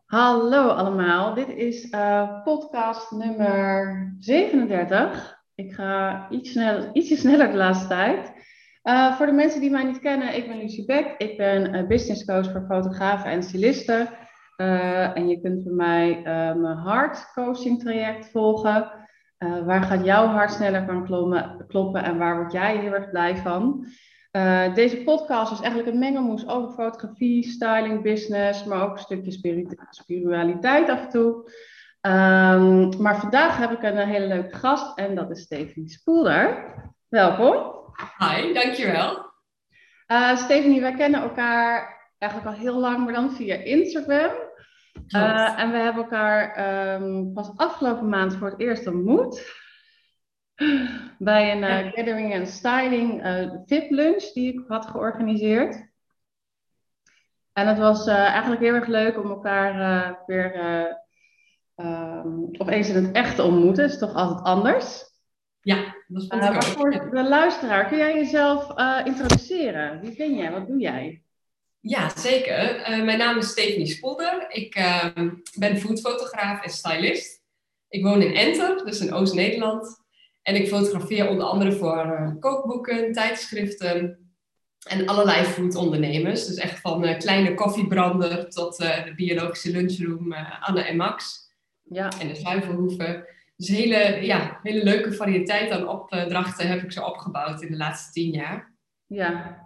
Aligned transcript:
Hallo 0.06 0.68
allemaal, 0.68 1.34
dit 1.34 1.48
is 1.48 1.90
uh, 1.90 2.42
podcast 2.42 3.10
nummer 3.10 4.14
37. 4.18 5.40
Ik 5.54 5.72
ga 5.72 6.26
iets 6.30 6.50
sneller, 6.50 6.90
ietsje 6.92 7.16
sneller 7.16 7.50
de 7.50 7.56
laatste 7.56 7.86
tijd. 7.86 8.32
Uh, 8.84 9.16
voor 9.16 9.26
de 9.26 9.32
mensen 9.32 9.60
die 9.60 9.70
mij 9.70 9.84
niet 9.84 9.98
kennen, 9.98 10.36
ik 10.36 10.46
ben 10.46 10.58
Lucie 10.58 10.84
Beck. 10.84 11.14
Ik 11.18 11.36
ben 11.36 11.74
uh, 11.74 11.86
business 11.86 12.24
coach 12.24 12.50
voor 12.50 12.64
fotografen 12.68 13.30
en 13.30 13.42
stylisten. 13.42 14.08
en 15.14 15.28
je 15.28 15.40
kunt 15.40 15.64
bij 15.64 15.72
mij 15.72 16.20
mijn 16.56 16.76
hart 16.76 17.32
coaching 17.34 17.80
traject 17.80 18.30
volgen. 18.30 18.90
waar 19.38 19.82
gaat 19.82 20.04
jouw 20.04 20.26
hart 20.26 20.52
sneller 20.52 20.84
van 20.84 21.06
kloppen 21.66 22.02
en 22.04 22.18
waar 22.18 22.36
word 22.36 22.52
jij 22.52 22.76
heel 22.76 22.92
erg 22.92 23.10
blij 23.10 23.36
van? 23.36 23.86
Uh, 24.32 24.74
deze 24.74 25.02
podcast 25.02 25.52
is 25.52 25.60
eigenlijk 25.60 25.92
een 25.92 25.98
mengelmoes 25.98 26.48
over 26.48 26.72
fotografie, 26.72 27.44
styling, 27.44 28.02
business, 28.02 28.64
maar 28.64 28.82
ook 28.82 28.92
een 28.92 28.98
stukje 28.98 29.30
spiritualiteit 29.88 30.88
af 30.88 31.00
en 31.00 31.08
toe. 31.08 31.50
Um, 32.00 33.02
maar 33.02 33.20
vandaag 33.20 33.56
heb 33.56 33.70
ik 33.70 33.82
een 33.82 33.96
hele 33.96 34.26
leuke 34.26 34.56
gast 34.56 34.98
en 34.98 35.14
dat 35.14 35.30
is 35.30 35.40
Stephanie 35.40 35.88
Spoelder. 35.88 36.64
Welkom. 37.08 37.72
Hi, 38.18 38.52
dankjewel. 38.52 39.32
Uh, 40.06 40.36
Stephanie, 40.36 40.80
wij 40.80 40.94
kennen 40.94 41.22
elkaar 41.22 42.00
eigenlijk 42.18 42.56
al 42.56 42.62
heel 42.62 42.78
lang, 42.78 43.04
maar 43.04 43.14
dan 43.14 43.32
via 43.32 43.54
Instagram. 43.54 44.30
Uh, 45.08 45.60
en 45.60 45.70
we 45.70 45.78
hebben 45.78 46.02
elkaar 46.02 46.58
um, 46.94 47.32
pas 47.32 47.52
afgelopen 47.56 48.08
maand 48.08 48.36
voor 48.36 48.50
het 48.50 48.60
eerst 48.60 48.86
ontmoet 48.86 49.61
bij 51.18 51.52
een 51.52 51.62
uh, 51.62 51.92
gathering 51.92 52.32
en 52.32 52.46
styling 52.46 53.24
uh, 53.24 53.52
VIP 53.66 53.90
lunch 53.90 54.32
die 54.32 54.52
ik 54.52 54.64
had 54.68 54.86
georganiseerd. 54.86 55.90
En 57.52 57.66
het 57.66 57.78
was 57.78 58.06
uh, 58.06 58.14
eigenlijk 58.14 58.60
heel 58.60 58.74
erg 58.74 58.86
leuk 58.86 59.18
om 59.18 59.30
elkaar 59.30 60.18
weer 60.26 60.56
um, 61.76 62.48
opeens 62.58 62.88
in 62.88 63.04
het 63.04 63.14
echt 63.14 63.36
te 63.36 63.42
ontmoeten. 63.42 63.82
Het 63.82 63.92
is 63.92 63.98
toch 63.98 64.14
altijd 64.14 64.44
anders. 64.44 65.10
Ja, 65.60 65.94
dat 66.06 66.26
vond 66.28 66.44
ik 66.44 66.54
ook. 66.54 66.62
Voor 66.62 67.10
de 67.10 67.28
luisteraar, 67.28 67.88
kun 67.88 67.98
jij 67.98 68.14
jezelf 68.14 68.68
introduceren? 69.04 70.00
Wie 70.00 70.16
ben 70.16 70.36
jij? 70.36 70.50
Wat 70.50 70.66
doe 70.66 70.78
jij? 70.78 71.22
Ja, 71.80 72.08
zeker. 72.16 72.82
mijn 73.04 73.18
naam 73.18 73.38
is 73.38 73.48
Stephanie 73.48 73.86
Spolder. 73.86 74.46
Ik 74.48 74.74
ehm, 74.74 75.30
ben 75.58 75.78
foodfotograaf 75.78 76.64
en 76.64 76.70
stylist. 76.70 77.42
Ik 77.88 78.02
woon 78.02 78.22
in 78.22 78.34
Enter, 78.34 78.84
dus 78.84 79.00
in 79.00 79.12
Oost-Nederland. 79.12 80.01
En 80.42 80.54
ik 80.54 80.68
fotografeer 80.68 81.28
onder 81.28 81.44
andere 81.44 81.72
voor 81.72 82.06
uh, 82.06 82.30
kookboeken, 82.40 83.12
tijdschriften 83.12 84.18
en 84.88 85.06
allerlei 85.06 85.44
foodondernemers. 85.44 86.46
Dus 86.46 86.56
echt 86.56 86.80
van 86.80 87.04
uh, 87.04 87.18
kleine 87.18 87.54
koffiebrander 87.54 88.48
tot 88.48 88.80
uh, 88.80 89.04
de 89.04 89.14
biologische 89.14 89.70
lunchroom 89.70 90.32
Anne 90.60 90.82
en 90.82 90.96
Max. 90.96 91.40
Ja. 91.82 92.12
En 92.20 92.28
de 92.28 92.34
zuivelhoeven. 92.34 93.26
Dus 93.56 93.68
hele, 93.68 94.18
ja, 94.20 94.58
hele 94.62 94.84
leuke 94.84 95.12
variëteit 95.12 95.70
aan 95.70 95.88
opdrachten 95.88 96.68
heb 96.68 96.82
ik 96.82 96.92
zo 96.92 97.04
opgebouwd 97.04 97.62
in 97.62 97.70
de 97.70 97.76
laatste 97.76 98.12
tien 98.12 98.30
jaar. 98.30 98.74
Ja. 99.06 99.60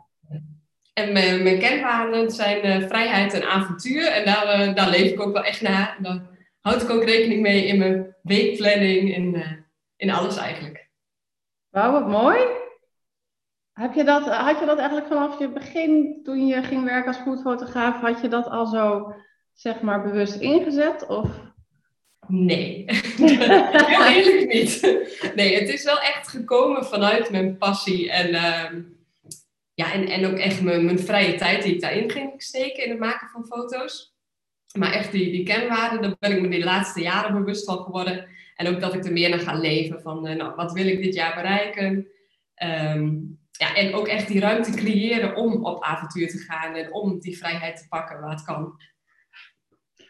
En 0.93 1.13
mijn, 1.13 1.43
mijn 1.43 1.59
kernwaarden 1.59 2.31
zijn 2.31 2.89
vrijheid 2.89 3.33
en 3.33 3.49
avontuur. 3.49 4.07
En 4.07 4.25
daar, 4.25 4.75
daar 4.75 4.91
leef 4.91 5.13
ik 5.13 5.21
ook 5.21 5.33
wel 5.33 5.45
echt 5.45 5.61
naar. 5.61 5.97
daar 6.03 6.23
houd 6.61 6.83
ik 6.83 6.91
ook 6.91 7.05
rekening 7.05 7.41
mee 7.41 7.67
in 7.67 7.79
mijn 7.79 8.17
weekplanning 8.23 9.15
en 9.15 9.66
in 9.97 10.11
alles 10.11 10.37
eigenlijk. 10.37 10.89
Wauw, 11.69 11.93
wat 11.93 12.09
mooi. 12.09 12.39
Heb 13.73 13.95
je 13.95 14.05
dat, 14.05 14.27
had 14.27 14.59
je 14.59 14.67
dat 14.67 14.79
eigenlijk 14.79 15.07
vanaf 15.09 15.39
je 15.39 15.49
begin, 15.49 16.21
toen 16.23 16.47
je 16.47 16.63
ging 16.63 16.85
werken 16.85 17.07
als 17.07 17.23
foodfotograaf, 17.23 18.01
had 18.01 18.21
je 18.21 18.29
dat 18.29 18.47
al 18.47 18.67
zo, 18.67 19.15
zeg 19.53 19.81
maar, 19.81 20.03
bewust 20.03 20.35
ingezet? 20.35 21.07
Of? 21.07 21.29
Nee, 22.29 22.85
heel 23.17 24.05
eerlijk 24.05 24.53
niet. 24.53 24.81
Nee, 25.35 25.59
het 25.59 25.69
is 25.69 25.85
wel 25.85 25.99
echt 26.01 26.29
gekomen 26.29 26.85
vanuit 26.85 27.31
mijn 27.31 27.59
passie 27.59 28.11
en, 28.11 28.29
uh, 28.29 28.83
ja, 29.75 29.93
en, 29.93 30.09
en 30.09 30.27
ook 30.27 30.39
echt 30.39 30.63
mijn, 30.63 30.85
mijn 30.85 30.99
vrije 30.99 31.35
tijd 31.35 31.63
die 31.63 31.75
ik 31.75 31.81
daarin 31.81 32.11
ging 32.11 32.43
steken 32.43 32.85
in 32.85 32.91
het 32.91 32.99
maken 32.99 33.29
van 33.29 33.47
foto's. 33.47 34.15
Maar 34.79 34.93
echt 34.93 35.13
die, 35.13 35.31
die 35.31 35.45
kenwaarden, 35.45 36.03
daar 36.03 36.17
ben 36.19 36.33
ik 36.33 36.41
me 36.41 36.49
de 36.49 36.65
laatste 36.65 37.01
jaren 37.01 37.35
bewust 37.35 37.65
van 37.65 37.79
geworden. 37.79 38.29
En 38.57 38.69
ook 38.69 38.81
dat 38.81 38.95
ik 38.95 39.05
er 39.05 39.13
meer 39.13 39.29
naar 39.29 39.39
ga 39.39 39.55
leven 39.55 40.01
van, 40.01 40.29
uh, 40.29 40.37
nou, 40.37 40.55
wat 40.55 40.73
wil 40.73 40.87
ik 40.87 41.03
dit 41.03 41.15
jaar 41.15 41.35
bereiken? 41.35 42.09
Um, 42.63 43.39
ja, 43.51 43.75
en 43.75 43.95
ook 43.95 44.09
echt 44.09 44.29
die 44.29 44.41
ruimte 44.41 44.71
creëren 44.71 45.37
om 45.37 45.65
op 45.65 45.83
avontuur 45.83 46.29
te 46.29 46.39
gaan 46.39 46.75
en 46.75 46.93
om 46.93 47.21
die 47.21 47.39
vrijheid 47.39 47.77
te 47.77 47.89
pakken 47.89 48.21
waar 48.21 48.31
het 48.31 48.45
kan. 48.45 48.81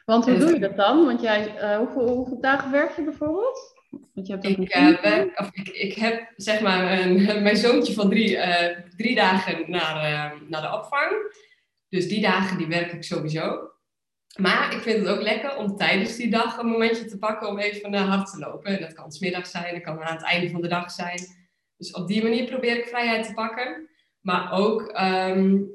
Want 0.05 0.25
hoe 0.25 0.39
doe 0.39 0.53
je 0.53 0.59
dat 0.59 0.77
dan? 0.77 1.05
Want 1.05 1.21
jij, 1.21 1.55
uh, 1.63 1.77
hoeveel, 1.77 2.09
hoeveel, 2.09 2.41
dagen 2.41 2.71
werk 2.71 2.97
je 2.97 3.03
bijvoorbeeld? 3.03 3.75
Want 4.15 4.27
je 4.27 4.33
hebt 4.33 4.45
ik, 4.45 4.77
uh, 4.77 5.01
werk, 5.01 5.41
of 5.41 5.51
ik, 5.53 5.69
ik, 5.69 5.95
heb 5.95 6.33
zeg 6.37 6.61
maar 6.61 7.01
een, 7.01 7.23
mijn 7.43 7.57
zoontje 7.57 7.93
van 7.93 8.09
drie, 8.09 8.39
drie 8.97 9.15
dagen 9.15 9.71
naar, 9.71 10.35
naar 10.49 10.63
de 10.63 10.73
opvang. 10.73 11.35
Dus 11.89 12.09
die 12.09 12.21
dagen 12.21 12.59
die 12.59 12.67
werk 12.67 12.93
ik 12.93 13.05
sowieso. 13.05 13.71
Maar 14.37 14.75
ik 14.75 14.81
vind 14.81 14.99
het 14.99 15.09
ook 15.09 15.23
lekker 15.23 15.57
om 15.57 15.77
tijdens 15.77 16.17
die 16.17 16.31
dag 16.31 16.59
een 16.59 16.67
momentje 16.67 17.05
te 17.05 17.19
pakken 17.19 17.49
om 17.49 17.59
even 17.59 17.91
naar 17.91 18.07
hard 18.07 18.31
te 18.31 18.39
lopen. 18.39 18.75
En 18.75 18.81
dat 18.81 18.93
kan 18.93 19.13
smiddag 19.13 19.47
zijn, 19.47 19.75
dat 19.75 19.83
kan 19.83 20.03
aan 20.03 20.17
het 20.17 20.25
einde 20.25 20.51
van 20.51 20.61
de 20.61 20.69
dag 20.69 20.91
zijn. 20.91 21.21
Dus 21.77 21.91
op 21.93 22.09
die 22.09 22.23
manier 22.23 22.45
probeer 22.45 22.77
ik 22.77 22.89
vrijheid 22.89 23.27
te 23.27 23.35
pakken. 23.35 23.89
Maar 24.21 24.53
ook 24.53 24.99
um, 25.01 25.71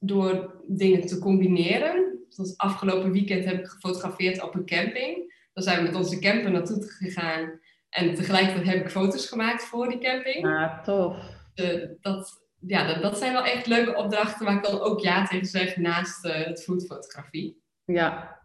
door 0.00 0.62
dingen 0.66 1.06
te 1.06 1.18
combineren. 1.18 2.18
Zoals 2.28 2.56
afgelopen 2.56 3.12
weekend 3.12 3.44
heb 3.44 3.58
ik 3.58 3.66
gefotografeerd 3.66 4.42
op 4.42 4.54
een 4.54 4.66
camping. 4.66 5.32
Dan 5.52 5.64
zijn 5.64 5.76
we 5.76 5.82
met 5.82 5.94
onze 5.94 6.18
camper 6.18 6.50
naartoe 6.50 6.82
gegaan. 6.82 7.60
En 7.90 8.14
tegelijkertijd 8.14 8.66
heb 8.66 8.84
ik 8.84 8.90
foto's 8.90 9.28
gemaakt 9.28 9.64
voor 9.64 9.88
die 9.88 9.98
camping. 9.98 10.46
Ah, 10.46 10.82
tof. 10.82 11.16
De, 11.54 11.96
dat, 12.00 12.42
ja, 12.60 12.86
dat, 12.86 13.02
dat, 13.02 13.18
zijn 13.18 13.32
wel 13.32 13.44
echt 13.44 13.66
leuke 13.66 13.94
opdrachten 13.94 14.46
waar 14.46 14.56
ik 14.56 14.64
dan 14.64 14.80
ook 14.80 15.00
ja 15.00 15.26
tegen 15.26 15.46
zeg 15.46 15.76
naast 15.76 16.24
uh, 16.24 16.32
het 16.32 16.62
foodfotografie. 16.62 17.62
Ja. 17.84 18.38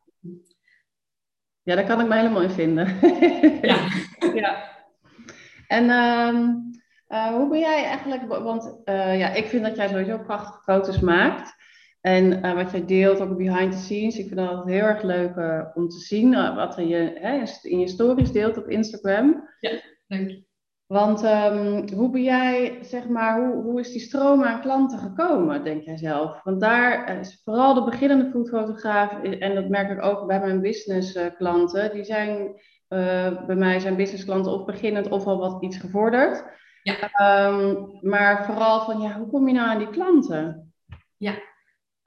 Ja, 1.62 1.76
daar 1.76 1.86
kan 1.86 2.02
ik 2.02 2.08
me 2.08 2.16
helemaal 2.16 2.42
in 2.42 2.50
vinden. 2.50 3.00
Ja. 3.62 3.88
ja. 4.42 4.78
En 5.68 5.84
uh, 5.84 6.40
uh, 7.08 7.36
hoe 7.36 7.50
ben 7.50 7.60
jij 7.60 7.84
eigenlijk, 7.84 8.28
want 8.28 8.82
uh, 8.86 9.20
ja, 9.20 9.34
ik 9.34 9.46
vind 9.46 9.64
dat 9.64 9.76
jij 9.76 9.88
sowieso 9.88 10.18
prachtige 10.18 10.62
foto's 10.62 11.00
maakt. 11.00 11.58
En 12.02 12.46
uh, 12.46 12.54
wat 12.54 12.72
jij 12.72 12.86
deelt, 12.86 13.20
ook 13.20 13.38
behind 13.38 13.72
the 13.72 13.78
scenes, 13.78 14.18
ik 14.18 14.28
vind 14.28 14.40
dat 14.40 14.66
heel 14.66 14.84
erg 14.84 15.02
leuk 15.02 15.36
om 15.76 15.90
te 15.90 16.00
zien. 16.00 16.56
wat 16.56 16.76
je, 16.76 17.18
hè, 17.22 17.44
in 17.70 17.80
je 17.80 17.88
stories 17.88 18.32
deelt 18.32 18.58
op 18.58 18.70
Instagram. 18.70 19.50
Ja, 19.60 19.82
dank 20.08 20.30
je. 20.30 20.49
Want 20.92 21.24
um, 21.24 21.90
hoe 21.94 22.10
ben 22.10 22.24
jij, 22.24 22.78
zeg 22.82 23.08
maar, 23.08 23.40
hoe, 23.40 23.64
hoe 23.64 23.80
is 23.80 23.92
die 23.92 24.02
stroom 24.02 24.44
aan 24.44 24.62
klanten 24.62 25.00
gekomen, 25.00 25.64
denk 25.64 25.84
jij 25.84 25.98
zelf? 25.98 26.44
Want 26.44 26.62
daar 26.62 27.20
is 27.20 27.42
vooral 27.44 27.74
de 27.74 27.84
beginnende 27.84 28.30
foodfotograaf, 28.32 29.22
en 29.22 29.56
dat 29.56 29.68
merk 29.70 29.90
ik 29.90 30.04
ook 30.04 30.28
bij 30.28 30.40
mijn 30.40 30.62
businessklanten, 30.62 31.92
die 31.94 32.04
zijn 32.04 32.38
uh, 32.90 33.46
bij 33.46 33.56
mij 33.56 33.80
zijn 33.80 33.96
businessklanten 33.96 34.52
of 34.52 34.66
beginnend 34.66 35.10
of 35.10 35.26
al 35.26 35.38
wat 35.38 35.64
iets 35.64 35.78
gevorderd. 35.78 36.44
Ja. 36.84 37.48
Um, 37.48 37.98
maar 38.02 38.46
vooral 38.46 38.86
van, 38.86 39.02
ja, 39.02 39.18
hoe 39.18 39.30
kom 39.30 39.48
je 39.48 39.54
nou 39.54 39.70
aan 39.70 39.78
die 39.78 39.90
klanten? 39.90 40.74
Ja, 41.18 41.34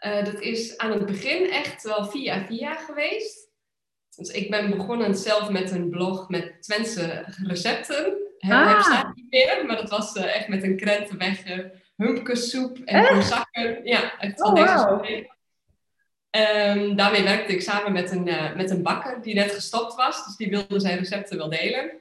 uh, 0.07 0.25
dat 0.25 0.41
is 0.41 0.79
aan 0.79 0.93
het 0.93 1.07
begin 1.07 1.51
echt 1.51 1.83
wel 1.83 2.05
via 2.05 2.41
via 2.41 2.75
geweest. 2.75 3.51
Dus 4.17 4.31
ik 4.31 4.51
ben 4.51 4.71
begonnen 4.71 5.15
zelf 5.15 5.51
met 5.51 5.71
een 5.71 5.91
blog 5.91 6.29
met 6.29 6.63
Twentse 6.63 7.25
recepten 7.43 8.22
ah. 8.51 8.69
heb 8.69 8.81
staat 8.81 9.15
niet 9.15 9.31
meer, 9.31 9.67
maar 9.67 9.77
dat 9.77 9.91
was 9.91 10.17
uh, 10.17 10.37
echt 10.37 10.49
met 10.49 10.63
een 10.63 10.77
krentenweg 10.77 11.47
uh, 11.47 11.65
humpkesoep 11.97 12.79
en 12.79 13.23
zakken. 13.23 13.81
Ja, 13.85 14.19
echt 14.19 14.41
van 14.41 14.49
oh, 14.49 14.55
deze 14.55 14.87
wow. 14.87 15.31
Um, 16.37 16.97
daarmee 16.97 17.23
werkte 17.23 17.53
ik 17.53 17.63
samen 17.63 17.93
met 17.93 18.11
een, 18.11 18.27
uh, 18.27 18.55
met 18.55 18.71
een 18.71 18.83
bakker 18.83 19.23
die 19.23 19.35
net 19.35 19.53
gestopt 19.53 19.95
was. 19.95 20.25
Dus 20.25 20.37
die 20.37 20.51
wilde 20.51 20.81
zijn 20.81 20.99
recepten 20.99 21.37
wel 21.37 21.51
delen. 21.51 22.01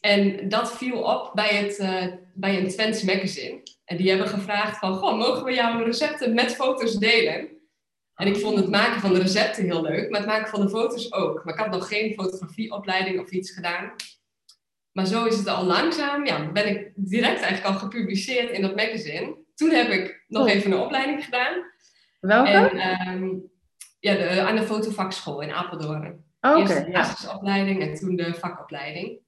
En 0.00 0.48
dat 0.48 0.76
viel 0.76 1.02
op 1.02 1.30
bij, 1.34 1.48
het, 1.48 1.78
uh, 1.78 2.06
bij 2.34 2.58
een 2.58 2.68
Twents 2.68 3.02
magazine. 3.02 3.62
En 3.84 3.96
die 3.96 4.08
hebben 4.08 4.28
gevraagd 4.28 4.78
van, 4.78 4.94
goh, 4.94 5.18
mogen 5.18 5.44
we 5.44 5.52
jouw 5.52 5.82
recepten 5.82 6.34
met 6.34 6.54
foto's 6.54 6.94
delen? 6.94 7.48
En 8.14 8.26
ik 8.26 8.36
vond 8.36 8.56
het 8.56 8.70
maken 8.70 9.00
van 9.00 9.12
de 9.12 9.20
recepten 9.20 9.64
heel 9.64 9.82
leuk, 9.82 10.10
maar 10.10 10.20
het 10.20 10.28
maken 10.28 10.48
van 10.48 10.60
de 10.60 10.68
foto's 10.68 11.12
ook. 11.12 11.44
Maar 11.44 11.54
ik 11.54 11.60
had 11.60 11.70
nog 11.70 11.88
geen 11.88 12.14
fotografieopleiding 12.14 13.20
of 13.20 13.30
iets 13.30 13.50
gedaan. 13.50 13.92
Maar 14.98 15.06
zo 15.06 15.24
is 15.24 15.36
het 15.36 15.46
al 15.46 15.64
langzaam, 15.64 16.26
ja, 16.26 16.52
ben 16.52 16.68
ik 16.68 16.92
direct 16.94 17.40
eigenlijk 17.40 17.64
al 17.64 17.80
gepubliceerd 17.80 18.50
in 18.50 18.62
dat 18.62 18.76
magazine. 18.76 19.36
Toen 19.54 19.70
heb 19.70 19.88
ik 19.88 20.24
nog 20.28 20.42
oh. 20.42 20.50
even 20.50 20.72
een 20.72 20.78
opleiding 20.78 21.24
gedaan. 21.24 21.54
Welke? 22.20 22.50
En, 22.50 23.08
um, 23.08 23.50
ja, 24.00 24.14
de, 24.14 24.40
aan 24.40 24.56
de 24.56 24.62
fotovakschool 24.62 25.40
in 25.40 25.52
Apeldoorn. 25.52 26.24
Oh, 26.40 26.58
Eerst 26.58 26.84
de 26.84 26.90
basisopleiding 26.90 27.82
en 27.82 27.94
toen 27.94 28.16
de 28.16 28.34
vakopleiding. 28.34 29.18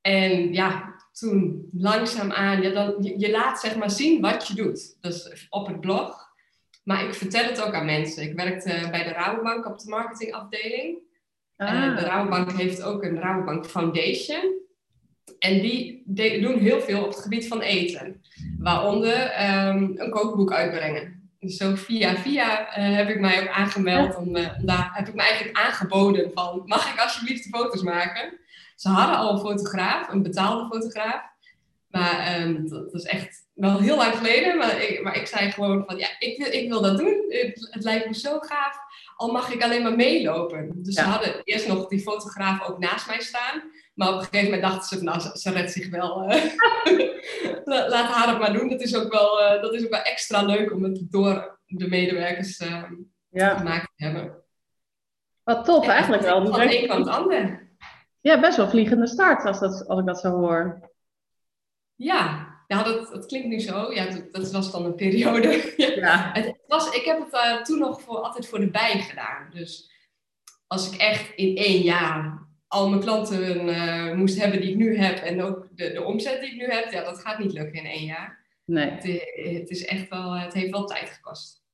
En 0.00 0.52
ja, 0.52 0.94
toen 1.12 1.68
langzaamaan, 1.72 2.62
ja, 2.62 2.70
dan, 2.70 2.94
je, 3.00 3.18
je, 3.18 3.30
laat 3.30 3.60
zeg 3.60 3.76
maar 3.76 3.90
zien 3.90 4.20
wat 4.20 4.48
je 4.48 4.54
doet. 4.54 4.96
Dus 5.00 5.46
op 5.48 5.66
het 5.66 5.80
blog 5.80 6.30
Maar 6.82 7.04
ik 7.04 7.14
vertel 7.14 7.44
het 7.44 7.62
ook 7.62 7.74
aan 7.74 7.84
mensen. 7.84 8.22
Ik 8.22 8.36
werkte 8.36 8.88
bij 8.90 9.04
de 9.04 9.10
Rabobank 9.10 9.66
op 9.66 9.78
de 9.78 9.88
marketingafdeling. 9.88 11.04
Ah. 11.56 11.74
Uh, 11.74 11.96
de 11.96 12.04
Rabobank 12.04 12.52
heeft 12.52 12.82
ook 12.82 13.02
een 13.02 13.20
Rabobank 13.20 13.66
Foundation. 13.66 14.64
En 15.38 15.60
die 15.60 16.02
doen 16.40 16.58
heel 16.58 16.80
veel 16.80 17.02
op 17.02 17.08
het 17.08 17.22
gebied 17.22 17.48
van 17.48 17.60
eten. 17.60 18.22
Waaronder 18.58 19.48
um, 19.68 19.92
een 19.96 20.10
kookboek 20.10 20.52
uitbrengen. 20.52 21.30
Dus 21.38 21.56
zo 21.56 21.74
via 21.74 22.16
via 22.16 22.78
uh, 22.78 22.96
heb 22.96 23.08
ik 23.08 23.20
mij 23.20 23.40
ook 23.40 23.48
aangemeld. 23.48 24.16
Om, 24.16 24.36
uh, 24.36 24.48
daar 24.62 24.90
heb 24.92 25.08
ik 25.08 25.14
me 25.14 25.22
eigenlijk 25.22 25.58
aangeboden 25.58 26.30
van... 26.34 26.62
mag 26.64 26.92
ik 26.92 27.00
alsjeblieft 27.00 27.44
de 27.44 27.58
foto's 27.58 27.82
maken? 27.82 28.38
Ze 28.76 28.88
hadden 28.88 29.16
al 29.16 29.32
een 29.32 29.38
fotograaf, 29.38 30.08
een 30.08 30.22
betaalde 30.22 30.66
fotograaf. 30.66 31.22
Maar 31.88 32.40
um, 32.40 32.68
dat, 32.68 32.92
dat 32.92 33.00
is 33.02 33.08
echt 33.08 33.46
wel 33.54 33.80
heel 33.80 33.96
lang 33.96 34.14
geleden. 34.14 34.56
Maar 34.58 34.82
ik, 34.82 35.02
maar 35.02 35.16
ik 35.16 35.26
zei 35.26 35.50
gewoon 35.50 35.84
van... 35.86 35.96
ja, 35.96 36.08
ik 36.18 36.38
wil, 36.38 36.52
ik 36.52 36.68
wil 36.68 36.82
dat 36.82 36.98
doen. 36.98 37.24
Het, 37.28 37.68
het 37.70 37.84
lijkt 37.84 38.06
me 38.06 38.14
zo 38.14 38.38
gaaf. 38.38 38.76
Al 39.16 39.32
mag 39.32 39.52
ik 39.52 39.62
alleen 39.62 39.82
maar 39.82 39.96
meelopen. 39.96 40.82
Dus 40.82 40.94
ja. 40.94 41.02
ze 41.02 41.08
hadden 41.08 41.44
eerst 41.44 41.68
nog 41.68 41.88
die 41.88 42.00
fotograaf 42.00 42.68
ook 42.68 42.78
naast 42.78 43.06
mij 43.06 43.20
staan... 43.20 43.62
Maar 43.96 44.08
op 44.08 44.14
een 44.14 44.24
gegeven 44.24 44.44
moment 44.44 44.62
dachten 44.62 44.98
ze 44.98 45.04
nou, 45.04 45.20
ze, 45.20 45.50
redt 45.50 45.72
zich 45.72 45.90
wel. 45.90 46.24
Uh, 47.66 47.88
laat 47.88 48.12
haar 48.12 48.28
het 48.28 48.38
maar 48.38 48.52
doen. 48.52 48.68
Dat 48.68 48.80
is 48.80 48.96
ook 48.96 49.12
wel, 49.12 49.42
uh, 49.42 49.62
dat 49.62 49.74
is 49.74 49.84
ook 49.84 49.90
wel 49.90 50.02
extra 50.02 50.42
leuk 50.42 50.72
om 50.72 50.82
het 50.82 51.06
door 51.10 51.58
de 51.66 51.88
medewerkers 51.88 52.60
uh, 52.60 52.82
ja. 53.28 53.56
gemaakt 53.56 53.92
te 53.96 54.04
hebben. 54.04 54.42
Wat 55.42 55.68
en 55.68 55.90
eigenlijk 55.90 56.22
wel. 56.22 56.46
Van 56.46 56.60
het 56.60 56.72
een 56.72 56.84
kwam 56.84 56.98
het 56.98 57.08
ander. 57.08 57.68
Ja, 58.20 58.40
best 58.40 58.56
wel 58.56 58.68
vliegende 58.68 59.06
start 59.06 59.44
als, 59.44 59.60
dat, 59.60 59.88
als 59.88 60.00
ik 60.00 60.06
dat 60.06 60.20
zo 60.20 60.30
hoor. 60.30 60.90
Ja, 61.94 62.55
ja 62.66 62.82
dat, 62.82 63.08
dat 63.12 63.26
klinkt 63.26 63.48
nu 63.48 63.60
zo. 63.60 63.92
Ja, 63.92 64.10
dat, 64.10 64.32
dat 64.32 64.50
was 64.50 64.72
dan 64.72 64.84
een 64.84 64.94
periode. 64.94 65.74
ja. 66.00 66.30
het 66.32 66.54
was, 66.66 66.94
ik 66.94 67.04
heb 67.04 67.26
het 67.30 67.64
toen 67.64 67.78
nog 67.78 68.00
voor, 68.00 68.18
altijd 68.18 68.46
voor 68.46 68.60
de 68.60 68.70
bij 68.70 68.98
gedaan. 68.98 69.50
Dus 69.52 69.90
als 70.66 70.92
ik 70.92 71.00
echt 71.00 71.34
in 71.34 71.56
één 71.56 71.82
jaar 71.82 72.46
al 72.68 72.88
mijn 72.88 73.00
klanten 73.00 73.68
uh, 73.68 74.12
moest 74.12 74.40
hebben 74.40 74.60
die 74.60 74.70
ik 74.70 74.76
nu 74.76 74.98
heb 74.98 75.18
en 75.18 75.42
ook 75.42 75.68
de, 75.74 75.92
de 75.92 76.02
omzet 76.02 76.40
die 76.40 76.50
ik 76.50 76.56
nu 76.56 76.64
heb, 76.64 76.92
ja, 76.92 77.04
dat 77.04 77.20
gaat 77.20 77.38
niet 77.38 77.52
lukken 77.52 77.78
in 77.78 77.86
één 77.86 78.04
jaar. 78.04 78.44
Nee. 78.64 78.90
Het, 78.90 79.04
het, 79.58 79.70
is 79.70 79.84
echt 79.84 80.08
wel, 80.08 80.32
het 80.32 80.52
heeft 80.52 80.70
wel 80.70 80.84
tijd 80.84 81.10
gekost. 81.10 81.64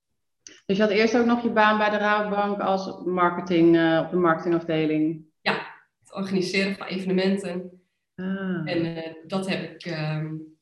Dus 0.67 0.77
je 0.77 0.83
had 0.83 0.91
eerst 0.91 1.17
ook 1.17 1.27
nog 1.27 1.43
je 1.43 1.51
baan 1.51 1.79
bij 1.79 1.91
de 1.91 1.97
Rabobank 1.97 2.61
als 2.61 3.05
marketing 3.05 3.77
uh, 3.77 4.01
op 4.05 4.11
de 4.11 4.17
marketingafdeling? 4.17 5.25
Ja, 5.41 5.67
het 6.01 6.15
organiseren 6.15 6.77
van 6.77 6.87
evenementen. 6.87 7.83
Ah. 8.15 8.71
En 8.71 8.87
uh, 8.87 9.15
dat 9.27 9.49
heb 9.49 9.71
ik, 9.71 9.85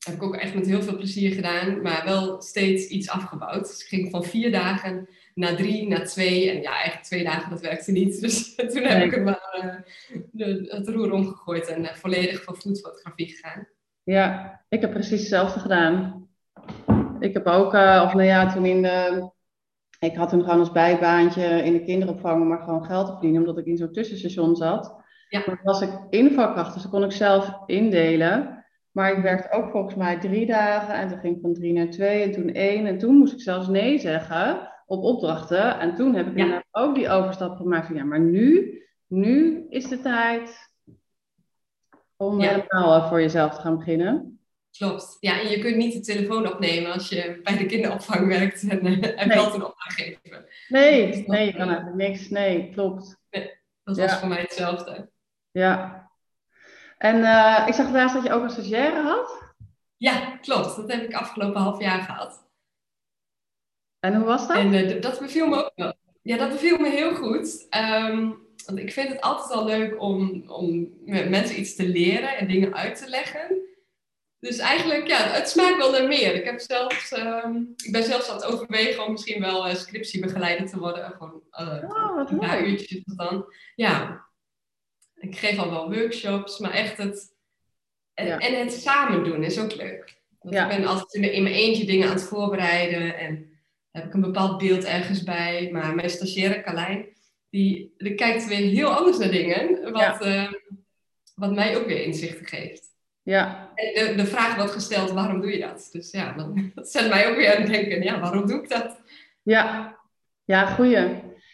heb 0.05 0.15
ik 0.15 0.23
ook 0.23 0.35
echt 0.35 0.53
met 0.53 0.65
heel 0.65 0.81
veel 0.81 0.95
plezier 0.95 1.31
gedaan, 1.31 1.81
maar 1.81 2.01
wel 2.05 2.41
steeds 2.41 2.87
iets 2.87 3.09
afgebouwd. 3.09 3.67
Dus 3.67 3.81
ik 3.81 3.87
ging 3.87 4.11
van 4.11 4.23
vier 4.23 4.51
dagen 4.51 5.09
na 5.35 5.55
drie, 5.55 5.87
na 5.87 6.01
twee. 6.01 6.49
En 6.49 6.61
ja, 6.61 6.71
eigenlijk 6.71 7.03
twee 7.03 7.23
dagen, 7.23 7.49
dat 7.49 7.61
werkte 7.61 7.91
niet. 7.91 8.19
Dus 8.21 8.55
toen 8.55 8.83
heb 8.83 9.03
ik 9.03 9.11
het 9.11 9.23
maar 9.23 9.59
uh, 9.63 9.75
de, 10.31 10.65
het 10.67 10.87
roer 10.87 11.11
omgegooid 11.11 11.67
en 11.67 11.81
uh, 11.81 11.93
volledig 11.93 12.43
van 12.43 12.55
foodfotografie 12.55 13.27
gegaan. 13.27 13.67
Ja, 14.03 14.59
ik 14.69 14.81
heb 14.81 14.91
precies 14.91 15.19
hetzelfde 15.19 15.59
gedaan. 15.59 16.27
Ik 17.19 17.33
heb 17.33 17.45
ook, 17.45 17.73
uh, 17.73 18.03
of 18.05 18.13
nou 18.13 18.23
ja, 18.23 18.53
toen 18.53 18.65
in 18.65 18.81
de... 18.81 19.29
Ik 19.99 20.15
had 20.15 20.29
toen 20.29 20.43
gewoon 20.43 20.59
als 20.59 20.71
bijbaantje 20.71 21.63
in 21.63 21.73
de 21.73 21.83
kinderopvang 21.83 22.47
maar 22.47 22.61
gewoon 22.61 22.85
geld 22.85 23.05
te 23.05 23.11
verdienen, 23.11 23.39
omdat 23.39 23.57
ik 23.57 23.65
in 23.65 23.77
zo'n 23.77 23.91
tussenstation 23.91 24.55
zat. 24.55 24.95
Ja. 25.29 25.43
Maar 25.45 25.59
was 25.63 25.81
ik 25.81 25.89
invalkracht, 26.09 26.73
dus 26.73 26.81
dat 26.81 26.91
kon 26.91 27.03
ik 27.03 27.11
zelf 27.11 27.59
indelen. 27.65 28.60
Maar 28.91 29.11
ik 29.17 29.23
werkte 29.23 29.51
ook 29.51 29.71
volgens 29.71 29.95
mij 29.95 30.19
drie 30.19 30.45
dagen 30.45 30.93
en 30.93 31.07
toen 31.09 31.19
ging 31.19 31.35
ik 31.35 31.41
van 31.41 31.53
drie 31.53 31.73
naar 31.73 31.89
twee 31.89 32.23
en 32.23 32.31
toen 32.31 32.53
één. 32.53 32.85
En 32.85 32.97
toen 32.97 33.15
moest 33.15 33.33
ik 33.33 33.41
zelfs 33.41 33.67
nee 33.67 33.99
zeggen 33.99 34.69
op 34.85 35.03
opdrachten. 35.03 35.79
En 35.79 35.95
toen 35.95 36.15
heb 36.15 36.27
ik 36.27 36.37
Ja. 36.37 36.43
inderdaad 36.43 36.67
ook 36.71 36.95
die 36.95 37.09
overstap 37.09 37.55
gemaakt 37.55 37.85
van 37.87 37.95
ja, 37.95 38.03
maar 38.03 38.19
nu, 38.19 38.77
nu 39.07 39.65
is 39.69 39.87
de 39.87 39.99
tijd 40.01 40.69
om 42.17 42.39
Ja. 42.41 42.49
helemaal 42.49 42.95
eh, 42.95 43.09
voor 43.09 43.21
jezelf 43.21 43.55
te 43.55 43.61
gaan 43.61 43.77
beginnen. 43.77 44.39
Klopt. 44.77 45.17
Ja, 45.19 45.39
en 45.41 45.49
je 45.49 45.59
kunt 45.59 45.75
niet 45.75 45.93
de 45.93 45.99
telefoon 45.99 46.53
opnemen 46.53 46.91
als 46.93 47.09
je 47.09 47.39
bij 47.43 47.57
de 47.57 47.65
kinderopvang 47.65 48.27
werkt 48.27 48.69
en, 48.69 48.79
eh, 48.85 49.21
en 49.21 49.27
Nee. 49.27 49.37
geld 49.37 49.53
een 49.53 49.65
opdracht 49.65 49.93
geven. 50.01 50.45
Nee, 50.67 51.23
nee, 51.27 51.45
je 51.45 51.53
kan 51.53 51.95
niks. 51.97 52.29
Nee, 52.29 52.69
klopt. 52.73 53.19
Dat 53.83 53.95
Ja. 53.95 54.03
was 54.03 54.15
voor 54.19 54.27
mij 54.29 54.41
hetzelfde. 54.41 55.09
Ja. 55.51 56.10
En 57.01 57.23
eh, 57.23 57.67
ik 57.67 57.73
zag 57.73 57.91
laatst 57.91 58.15
dat 58.15 58.23
je 58.23 58.31
ook 58.31 58.43
een 58.43 58.49
stagiaire 58.49 59.01
had. 59.01 59.53
Ja, 59.97 60.37
klopt. 60.37 60.75
Dat 60.75 60.91
heb 60.91 61.03
ik 61.03 61.13
afgelopen 61.13 61.61
half 61.61 61.79
jaar 61.79 62.01
gehad. 62.01 62.47
En 63.99 64.15
hoe 64.15 64.25
was 64.25 64.47
dat? 64.47 64.57
En 64.57 64.73
eh, 64.73 65.01
dat 65.01 65.19
beviel 65.19 65.47
me 65.47 65.55
ook 65.55 65.71
wel. 65.75 65.93
Ja, 66.21 66.37
dat 66.37 66.49
beviel 66.49 66.77
me 66.77 66.89
heel 66.89 67.15
goed. 67.15 67.65
Ehm, 67.69 68.31
want 68.65 68.79
ik 68.79 68.91
vind 68.91 69.09
het 69.09 69.21
altijd 69.21 69.51
al 69.51 69.65
leuk 69.65 70.01
om, 70.01 70.43
om 70.47 70.93
met 71.05 71.29
mensen 71.29 71.59
iets 71.59 71.75
te 71.75 71.87
leren 71.87 72.37
en 72.37 72.47
dingen 72.47 72.73
uit 72.73 72.97
te 72.97 73.09
leggen. 73.09 73.61
Dus 74.39 74.57
eigenlijk, 74.57 75.07
ja, 75.07 75.17
het 75.17 75.49
smaakt 75.49 75.77
wel 75.77 75.91
naar 75.91 76.07
meer. 76.07 76.35
Ik, 76.35 76.45
heb 76.45 76.59
zelfs, 76.59 77.11
ehm, 77.11 77.55
ik 77.83 77.91
ben 77.91 78.03
zelfs 78.03 78.29
aan 78.29 78.35
het 78.35 78.45
overwegen 78.45 79.05
om 79.05 79.11
misschien 79.11 79.41
wel 79.41 79.67
eh, 79.67 79.75
scriptiebegeleider 79.75 80.67
te 80.67 80.79
worden. 80.79 81.11
Gewoon 81.11 81.43
eh, 81.51 81.83
Oh, 81.83 82.15
wat 82.15 82.31
een 82.31 82.39
paar 82.39 82.65
uurtjes 82.65 83.03
dan. 83.05 83.53
Ja, 83.75 84.25
ik 85.21 85.37
geef 85.37 85.57
al 85.57 85.69
wel 85.69 85.93
workshops, 85.93 86.59
maar 86.59 86.71
echt 86.71 86.97
het... 86.97 87.29
En, 88.13 88.25
Ja. 88.27 88.37
en 88.39 88.59
het 88.59 88.73
samen 88.73 89.23
doen 89.23 89.43
is 89.43 89.59
ook 89.59 89.75
leuk. 89.75 90.19
Want 90.39 90.55
Ja. 90.55 90.69
ik 90.69 90.77
ben 90.77 90.87
altijd 90.87 91.13
in 91.13 91.21
mijn- 91.21 91.33
in 91.33 91.43
mijn 91.43 91.55
eentje 91.55 91.85
dingen 91.85 92.07
aan 92.07 92.13
het 92.13 92.23
voorbereiden 92.23 93.17
en 93.17 93.49
heb 93.91 94.05
ik 94.05 94.13
een 94.13 94.21
bepaald 94.21 94.57
beeld 94.57 94.83
ergens 94.83 95.23
bij. 95.23 95.69
Maar 95.71 95.95
mijn 95.95 96.09
stagiaire 96.09 96.61
Carlijn, 96.61 97.05
die, 97.49 97.93
die 97.97 98.15
kijkt 98.15 98.47
weer 98.47 98.57
heel 98.69 98.89
anders 98.89 99.17
naar 99.17 99.31
dingen, 99.31 99.91
wat, 99.91 100.21
eh, 100.21 100.51
wat 101.35 101.53
mij 101.53 101.77
ook 101.77 101.85
weer 101.85 102.03
inzichten 102.03 102.45
geeft. 102.45 102.89
Ja, 103.23 103.71
En 103.75 103.93
de, 104.07 104.15
de 104.15 104.25
vraag 104.25 104.55
wordt 104.55 104.71
gesteld, 104.71 105.11
waarom 105.11 105.41
doe 105.41 105.51
je 105.51 105.59
dat? 105.59 105.89
Dus 105.91 106.11
ja, 106.11 106.33
dan, 106.33 106.71
dat 106.75 106.91
zet 106.91 107.09
mij 107.09 107.29
ook 107.29 107.35
weer 107.35 107.55
aan 107.55 107.61
het 107.61 107.71
denken, 107.71 108.03
ja, 108.03 108.19
waarom 108.19 108.47
doe 108.47 108.61
ik 108.63 108.69
dat? 108.69 109.01
ja. 109.43 109.99
Ja, 110.45 110.65
goeie. 110.65 111.07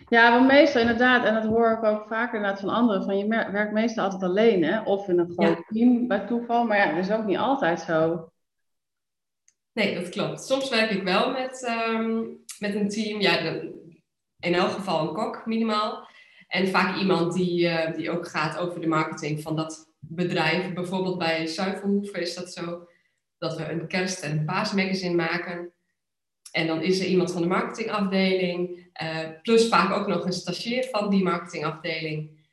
Ja, 0.10 0.32
want 0.32 0.48
meestal 0.48 0.82
inderdaad, 0.82 1.26
en 1.26 1.34
dat 1.34 1.44
hoor 1.44 1.72
ik 1.72 1.84
ook 1.84 2.08
vaker 2.08 2.36
inderdaad 2.36 2.60
van 2.60 2.70
anderen, 2.70 3.04
van 3.04 3.18
je 3.18 3.28
werkt 3.28 3.72
meestal 3.72 4.04
altijd 4.04 4.24
alleen, 4.24 4.64
hè? 4.64 4.82
Of 4.82 5.08
in 5.08 5.20
een 5.20 5.34
groot 5.38 5.64
team 5.68 6.08
bij 6.08 6.26
toeval, 6.26 6.66
maar 6.66 6.78
ja, 6.78 6.96
dat 6.96 7.06
is 7.06 7.12
ook 7.12 7.26
niet 7.26 7.38
altijd 7.38 7.80
zo. 7.80 8.30
Nee, 9.74 9.96
dat 9.96 10.10
klopt. 10.10 10.44
Soms 10.44 10.70
werk 10.70 10.90
ik 10.90 11.04
wel 11.04 11.32
met, 11.32 11.64
ehm, 11.66 12.18
met 12.60 12.76
een 12.76 12.90
team. 12.90 13.22
Ja, 13.22 13.40
in 14.40 14.54
elk 14.54 14.70
geval 14.70 15.08
een 15.08 15.14
kok 15.14 15.46
minimaal. 15.46 16.08
En 16.48 16.68
vaak 16.68 16.98
iemand 16.98 17.34
die, 17.34 17.68
eh, 17.68 17.96
die 17.96 18.12
ook 18.12 18.28
gaat 18.28 18.58
over 18.58 18.82
de 18.82 18.88
marketing 18.88 19.42
van 19.42 19.56
dat 19.56 19.92
bedrijf. 20.00 20.74
Bijvoorbeeld 20.74 21.18
bij 21.18 21.48
Zuivelhoeven 21.48 22.22
is 22.22 22.36
dat 22.36 22.54
zo. 22.54 22.88
Dat 23.38 23.58
we 23.58 23.70
een 23.70 23.88
kerst- 23.88 24.24
en 24.24 24.46
paasmagazine 24.46 25.16
maken. 25.16 25.74
En 26.52 26.68
dan 26.68 26.82
is 26.82 27.00
er 27.00 27.06
iemand 27.06 27.32
van 27.32 27.42
de 27.42 27.48
marketingafdeling. 27.48 28.86
eh, 28.94 29.20
plus 29.42 29.68
vaak 29.68 29.92
ook 29.92 30.08
nog 30.08 30.26
een 30.26 30.34
stagiair 30.34 30.88
van 30.92 31.10
die 31.10 31.24
marketingafdeling. 31.24 32.46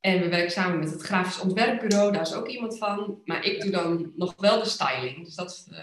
En 0.00 0.20
we 0.20 0.28
werken 0.28 0.50
samen 0.50 0.78
met 0.78 0.90
het 0.90 1.02
grafisch 1.02 1.40
ontwerpbureau. 1.40 2.12
Daar 2.12 2.22
is 2.22 2.34
ook 2.34 2.48
iemand 2.48 2.78
van. 2.78 3.20
Maar 3.24 3.44
ik 3.44 3.60
doe 3.60 3.70
dan 3.70 4.12
nog 4.16 4.34
wel 4.36 4.58
de 4.58 4.68
styling. 4.68 5.24
Dus 5.24 5.34
dat, 5.34 5.66
eh, 5.70 5.78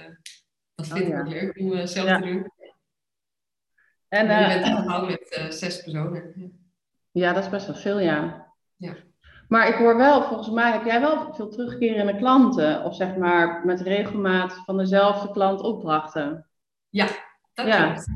dat 0.75 0.87
vind 0.87 0.99
Oh, 1.01 1.07
ik 1.07 1.13
ja. 1.13 1.19
ook 1.19 1.27
leuk 1.27 1.57
om 1.59 1.73
eh, 1.73 1.85
zelf 1.85 2.07
Ja. 2.07 2.19
te 2.19 2.25
doen. 2.27 2.51
En 4.07 4.27
je 4.51 4.59
bent 4.59 4.87
al 4.87 5.05
met 5.05 5.47
zes 5.49 5.81
personen. 5.83 6.33
ja, 7.11 7.33
dat 7.33 7.43
is 7.43 7.49
best 7.49 7.67
wel 7.67 7.75
veel, 7.75 7.99
ja. 7.99 8.47
Ja. 8.75 8.95
Maar 9.47 9.67
ik 9.67 9.75
hoor 9.75 9.97
wel, 9.97 10.23
volgens 10.23 10.49
mij 10.49 10.71
heb 10.71 10.85
jij 10.85 10.99
wel 10.99 11.33
veel 11.33 11.49
terugkerende 11.49 12.15
klanten, 12.17 12.83
of 12.83 12.95
zeg 12.95 13.15
maar 13.15 13.65
met 13.65 13.81
regelmaat 13.81 14.53
van 14.65 14.77
dezelfde 14.77 15.31
klant 15.31 15.61
opdrachten. 15.61 16.46
Dat 17.53 17.65
Ja. 17.67 17.85
klopt. 17.85 18.07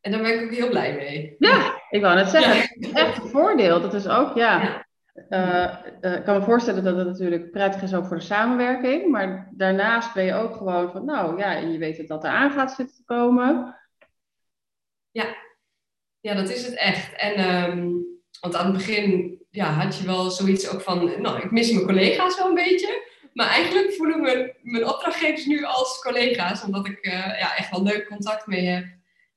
En 0.00 0.12
daar 0.12 0.20
ben 0.22 0.34
ik 0.38 0.44
ook 0.44 0.54
heel 0.56 0.68
blij 0.68 0.94
mee. 0.94 1.36
Ja, 1.38 1.82
ik 1.90 2.00
wou 2.00 2.14
net 2.14 2.28
zeggen, 2.28 2.76
Ja. 2.80 2.92
echt 2.94 3.22
een 3.22 3.28
voordeel. 3.28 3.80
Dat 3.80 3.94
is 3.94 4.08
ook, 4.08 4.36
ja. 4.36 4.62
Ja. 4.62 4.86
eh, 5.28 5.64
eh, 6.00 6.14
ik 6.18 6.24
kan 6.24 6.38
me 6.38 6.44
voorstellen 6.44 6.84
dat 6.84 6.96
het 6.96 7.06
natuurlijk 7.06 7.50
prettig 7.50 7.82
is 7.82 7.94
ook 7.94 8.06
voor 8.06 8.16
de 8.16 8.22
samenwerking. 8.22 9.10
Maar 9.10 9.48
daarnaast 9.52 10.14
ben 10.14 10.24
je 10.24 10.34
ook 10.34 10.56
gewoon 10.56 10.90
van, 10.92 11.04
nou 11.04 11.38
ja, 11.38 11.52
je 11.52 11.78
weet 11.78 11.96
dat 11.96 12.08
dat 12.08 12.24
eraan 12.24 12.50
gaat 12.50 12.72
zitten 12.72 12.96
te 12.96 13.04
komen. 13.04 13.76
Ja, 16.20 16.34
dat 16.34 16.48
is 16.48 16.66
het 16.66 16.74
echt. 16.74 17.12
En, 17.16 17.34
ehm, 17.34 17.88
want 18.40 18.54
aan 18.56 18.66
het 18.66 18.76
begin 18.76 19.38
ja, 19.50 19.64
had 19.70 19.98
je 19.98 20.06
wel 20.06 20.30
zoiets 20.30 20.70
ook 20.74 20.80
van, 20.80 21.20
nou, 21.22 21.38
ik 21.42 21.50
mis 21.50 21.72
mijn 21.72 21.86
collega's 21.86 22.36
wel 22.38 22.48
een 22.48 22.54
beetje. 22.54 23.07
Maar 23.38 23.48
eigenlijk 23.48 23.92
voelen 23.92 24.20
mijn, 24.20 24.52
mijn 24.62 24.86
opdrachtgevers 24.86 25.46
nu 25.46 25.64
als 25.64 26.00
collega's, 26.02 26.64
omdat 26.64 26.86
ik 26.86 26.98
eh, 26.98 27.12
ja, 27.12 27.56
echt 27.56 27.70
wel 27.70 27.82
leuk 27.82 28.06
contact 28.08 28.46
mee 28.46 28.66
heb. 28.66 28.84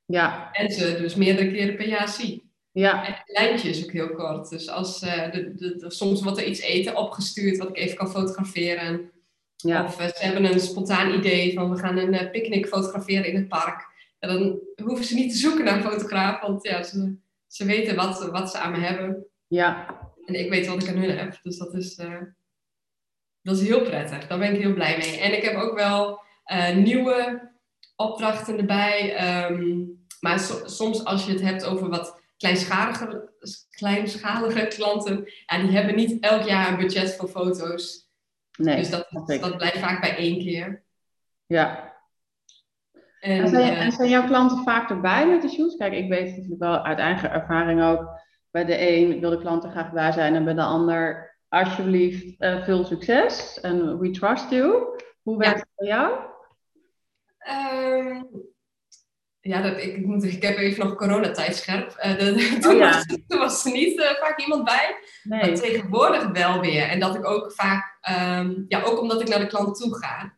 Ja, 0.05 0.49
En 0.51 0.71
ze 0.71 0.97
dus 0.97 1.15
meerdere 1.15 1.51
keren 1.51 1.75
per 1.75 1.87
jaar 1.87 2.07
zie. 2.09 2.51
ja, 2.71 3.05
En 3.05 3.13
het 3.13 3.23
lijntje 3.25 3.69
is 3.69 3.83
ook 3.83 3.91
heel 3.91 4.09
kort. 4.13 4.49
Dus 4.49 4.69
als 4.69 5.01
eh, 5.01 5.31
de, 5.31 5.53
de, 5.55 5.75
de- 5.75 5.91
soms 5.91 6.21
wordt 6.23 6.37
er 6.37 6.45
iets 6.45 6.59
eten 6.59 6.95
opgestuurd 6.95 7.57
wat 7.57 7.69
ik 7.69 7.77
even 7.77 7.97
kan 7.97 8.09
fotograferen. 8.11 9.11
ja. 9.55 9.83
Of 9.83 9.99
eh, 9.99 10.07
ze 10.07 10.25
hebben 10.25 10.45
een 10.45 10.59
spontaan 10.59 11.13
idee 11.13 11.53
van 11.53 11.69
we 11.71 11.77
gaan 11.77 11.97
een 11.97 12.31
picknick 12.31 12.67
fotograferen 12.67 13.25
in 13.25 13.35
het 13.35 13.47
park. 13.47 13.87
dan 14.19 14.59
hoeven 14.83 15.05
ze 15.05 15.15
niet 15.15 15.31
te 15.31 15.37
zoeken 15.37 15.65
naar 15.65 15.75
een 15.75 15.91
fotograaf, 15.91 16.41
want 16.41 16.63
ja, 16.63 16.83
ze, 16.83 17.15
ze 17.47 17.65
weten 17.65 17.95
wat, 17.95 18.29
wat 18.31 18.51
ze 18.51 18.57
aan 18.57 18.71
me 18.71 18.77
hebben. 18.79 19.25
Ja. 19.47 19.99
En 20.25 20.35
ik 20.35 20.49
weet 20.49 20.67
wat 20.67 20.83
ik 20.83 20.89
aan 20.89 20.97
hun 21.01 21.17
heb. 21.17 21.39
Dus 21.43 21.57
dat 21.57 21.73
is, 21.73 21.97
dat 23.41 23.57
is 23.57 23.67
heel 23.67 23.81
prettig. 23.81 24.27
Daar 24.27 24.39
ben 24.39 24.53
ik 24.53 24.61
heel 24.61 24.73
blij 24.73 24.97
mee. 24.97 25.19
En 25.19 25.37
ik 25.37 25.43
heb 25.43 25.55
ook 25.55 25.75
wel 25.75 26.21
uh, 26.45 26.75
nieuwe 26.75 27.49
opdrachten 27.95 28.57
erbij. 28.57 29.15
Um, 29.49 29.99
maar 30.19 30.39
so, 30.39 30.67
soms 30.67 31.05
als 31.05 31.25
je 31.25 31.31
het 31.31 31.41
hebt 31.41 31.65
over 31.65 31.89
wat 31.89 32.21
kleinschalige, 32.37 33.29
kleinschalige 33.69 34.67
klanten, 34.67 35.31
ja, 35.45 35.57
die 35.57 35.71
hebben 35.71 35.95
niet 35.95 36.23
elk 36.23 36.41
jaar 36.41 36.71
een 36.71 36.77
budget 36.77 37.15
voor 37.15 37.27
foto's. 37.27 38.09
Nee, 38.57 38.75
dus 38.75 38.89
dat, 38.89 39.07
dat 39.41 39.57
blijft 39.57 39.79
vaak 39.79 40.01
bij 40.01 40.15
één 40.15 40.39
keer. 40.39 40.83
Ja. 41.45 41.93
En, 43.19 43.41
en, 43.41 43.47
zijn, 43.47 43.73
uh, 43.73 43.81
en, 43.81 43.91
zijn, 43.91 44.09
jouw 44.09 44.25
klanten 44.25 44.63
vaak 44.63 44.89
erbij 44.89 45.27
met 45.27 45.41
de 45.41 45.49
shoots? 45.49 45.75
Kijk, 45.75 45.93
ik 45.93 46.09
weet 46.09 46.29
natuurlijk 46.29 46.61
wel 46.61 46.83
uit 46.83 46.97
eigen 46.97 47.31
ervaring 47.31 47.83
ook. 47.83 48.19
Bij 48.51 48.65
de 48.65 48.89
een 48.89 49.19
wil 49.19 49.29
de 49.29 49.39
klant 49.39 49.63
er 49.63 49.69
graag 49.69 49.91
bij 49.91 50.11
zijn 50.11 50.35
en 50.35 50.43
bij 50.43 50.53
de 50.53 50.61
ander 50.61 51.30
alsjeblieft 51.51 52.35
uh, 52.39 52.63
veel 52.63 52.85
succes 52.85 53.59
en 53.59 53.99
we 53.99 54.11
trust 54.11 54.49
you. 54.49 54.85
Hoe 55.21 55.37
werkt 55.37 55.59
het 55.59 55.69
bij 55.75 55.87
jou? 55.87 56.19
Um, 57.49 58.29
ja, 59.39 59.61
dat, 59.61 59.77
ik, 59.77 60.05
moet, 60.05 60.23
ik 60.23 60.41
heb 60.41 60.57
even 60.57 60.85
nog 60.85 60.95
coronatijd 60.95 61.55
scherp. 61.55 61.97
Uh, 62.05 62.17
de, 62.17 62.57
toen, 62.61 62.71
oh, 62.71 62.77
ja. 62.77 62.91
was, 62.91 63.05
toen, 63.27 63.39
was, 63.39 63.65
er 63.65 63.71
niet 63.71 63.99
uh, 63.99 64.05
vaak 64.05 64.39
iemand 64.39 64.63
bij. 64.63 64.95
Nee. 65.23 65.39
Maar 65.39 65.53
tegenwoordig 65.53 66.27
wel 66.27 66.59
weer. 66.59 66.83
En 66.83 66.99
dat 66.99 67.15
ik 67.15 67.25
ook 67.25 67.51
vaak, 67.51 67.99
um, 68.39 68.65
ja, 68.67 68.81
ook 68.81 68.99
omdat 68.99 69.21
ik 69.21 69.27
naar 69.27 69.39
de 69.39 69.47
klant 69.47 69.75
toe 69.75 69.97
ga. 69.97 70.33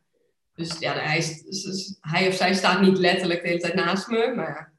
Dus 0.55 0.79
ja, 0.79 0.93
hij, 0.93 1.17
is, 1.17 1.97
hij 2.01 2.27
of 2.27 2.33
zij 2.33 2.53
staat 2.53 2.81
niet 2.81 2.97
letterlijk 2.97 3.41
de 3.41 3.47
hele 3.47 3.59
tijd 3.59 3.73
naast 3.73 4.07
me, 4.07 4.33
maar 4.35 4.73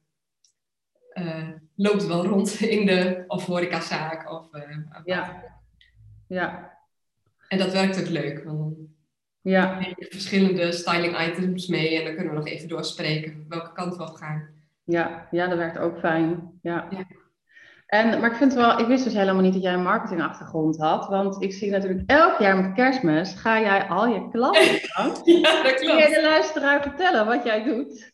loopt 1.77 2.07
wel 2.07 2.27
rond 2.27 2.61
in 2.61 2.87
de 2.87 3.25
of 3.27 3.47
horecazaak. 3.47 4.31
Of, 4.33 4.47
ja. 5.05 5.54
Ja. 6.35 6.79
En 7.49 7.59
dat 7.59 7.73
werkt 7.73 8.01
ook 8.01 8.09
leuk. 8.09 8.45
Want 8.45 8.77
ja. 9.41 9.79
verschillende 9.99 10.73
styling 10.73 11.21
items 11.29 11.67
mee 11.67 11.99
en 11.99 12.05
dan 12.05 12.15
kunnen 12.15 12.33
we 12.33 12.39
nog 12.39 12.49
even 12.49 12.69
doorspreken 12.69 13.45
welke 13.49 13.73
kant 13.73 13.97
we 13.97 14.03
op 14.03 14.15
gaan. 14.15 14.49
Ja, 14.85 15.29
ja 15.31 15.47
dat 15.47 15.59
werkt 15.59 15.79
ook 15.79 15.99
fijn. 15.99 16.59
Ja. 16.63 16.87
ja. 16.91 17.07
En, 17.87 18.21
maar 18.21 18.31
ik 18.31 18.37
vind 18.37 18.55
wel, 18.55 18.79
ik 18.79 18.87
wist 18.87 19.05
dus 19.05 19.13
helemaal 19.13 19.43
niet 19.43 19.53
dat 19.53 19.63
jij 19.63 19.73
een 19.73 19.83
marketingachtergrond 19.83 20.79
had. 20.79 21.09
Want 21.09 21.43
ik 21.43 21.53
zie 21.53 21.71
natuurlijk 21.71 22.11
elk 22.11 22.39
jaar 22.39 22.57
met 22.57 22.73
kerstmis 22.73 23.35
ga 23.35 23.61
jij 23.61 23.83
al 23.83 24.07
je 24.07 24.29
klanten 24.31 24.63
ja, 25.25 25.63
dat 25.63 25.75
klopt. 25.75 25.81
Kun 25.81 25.97
je 25.97 26.15
de 26.15 26.23
luisteraar 26.23 26.83
vertellen 26.83 27.27
wat 27.27 27.45
jij 27.45 27.63
doet? 27.63 28.13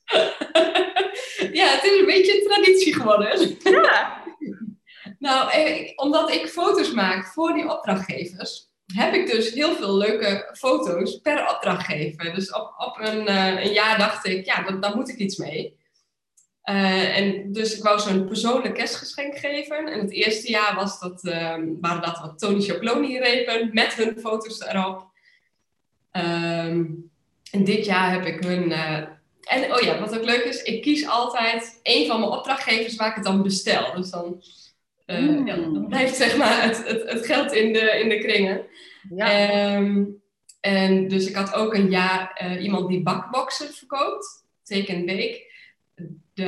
ja, 1.59 1.67
het 1.67 1.85
is 1.85 2.01
een 2.01 2.07
beetje 2.07 2.41
een 2.41 2.49
traditie 2.49 2.95
geworden. 2.95 3.57
Ja. 3.63 4.19
nou, 5.19 5.51
eh, 5.51 5.93
omdat 5.97 6.31
ik 6.31 6.49
foto's 6.49 6.93
maak 6.93 7.27
voor 7.27 7.53
die 7.53 7.71
opdrachtgevers 7.71 8.71
heb 8.95 9.15
ik 9.15 9.31
dus 9.31 9.53
heel 9.53 9.75
veel 9.75 9.97
leuke 9.97 10.49
foto's 10.53 11.21
per 11.21 11.51
opdrachtgever. 11.55 12.35
Dus 12.35 12.53
op, 12.53 12.75
op 12.77 12.99
een, 13.01 13.29
uh, 13.29 13.65
een 13.65 13.73
jaar 13.73 13.99
dacht 13.99 14.27
ik, 14.27 14.45
ja, 14.45 14.71
daar 14.71 14.97
moet 14.97 15.09
ik 15.09 15.17
iets 15.17 15.37
mee. 15.37 15.79
Uh, 16.65 17.17
en 17.17 17.53
dus 17.53 17.77
ik 17.77 17.83
wou 17.83 18.01
zo'n 18.01 18.27
persoonlijk 18.27 18.75
kerstgeschenk 18.75 19.39
geven. 19.39 19.93
En 19.93 20.01
het 20.01 20.13
eerste 20.13 20.51
jaar 20.51 20.75
was 20.75 21.01
dat, 21.01 21.25
uh, 21.25 21.55
waren 21.81 22.03
dat 22.03 22.19
wat 22.19 22.39
Tony 22.39 22.61
Choploni 22.61 23.19
repen 23.19 23.71
met 23.73 23.95
hun 23.95 24.19
foto's 24.21 24.61
erop. 24.61 25.09
Um, 26.13 27.11
en 27.51 27.65
dit 27.65 27.85
jaar 27.85 28.13
heb 28.13 28.27
ik 28.27 28.45
hun... 28.45 28.73
En 29.41 29.75
oh 29.75 29.81
ja, 29.81 29.99
wat 29.99 30.19
ook 30.19 30.25
leuk 30.25 30.45
is, 30.45 30.63
ik 30.63 30.83
kies 30.83 31.09
altijd 31.09 31.81
een 31.83 32.07
van 32.07 32.21
mijn 32.21 32.33
opdrachtgevers 32.33 32.97
waar 32.97 33.09
ik 33.09 33.15
het 33.15 33.25
dan 33.25 33.43
bestel. 33.43 33.95
Dus 33.95 34.11
dan 34.11 34.43
uh, 35.11 35.47
ja, 35.47 35.57
dan 35.57 35.87
blijft 35.89 36.17
zeg 36.17 36.37
maar 36.37 36.63
het, 36.63 36.89
het, 36.89 37.11
het, 37.11 37.27
geld 37.27 37.53
in 37.53 37.73
de, 37.73 38.01
in 38.03 38.09
de 38.09 38.19
kringen. 38.19 38.67
Ja. 39.15 39.77
Um, 39.77 40.23
en 40.61 41.09
dus 41.09 41.29
ik 41.29 41.35
had 41.35 41.55
ook 41.55 41.75
een 41.75 41.91
jaar 41.91 42.41
uh, 42.43 42.63
iemand 42.63 42.89
die 42.89 43.03
bakboxen 43.03 43.75
verkoopt, 43.75 44.45
teken 44.63 45.05
week. 45.05 45.49
De, 46.35 46.45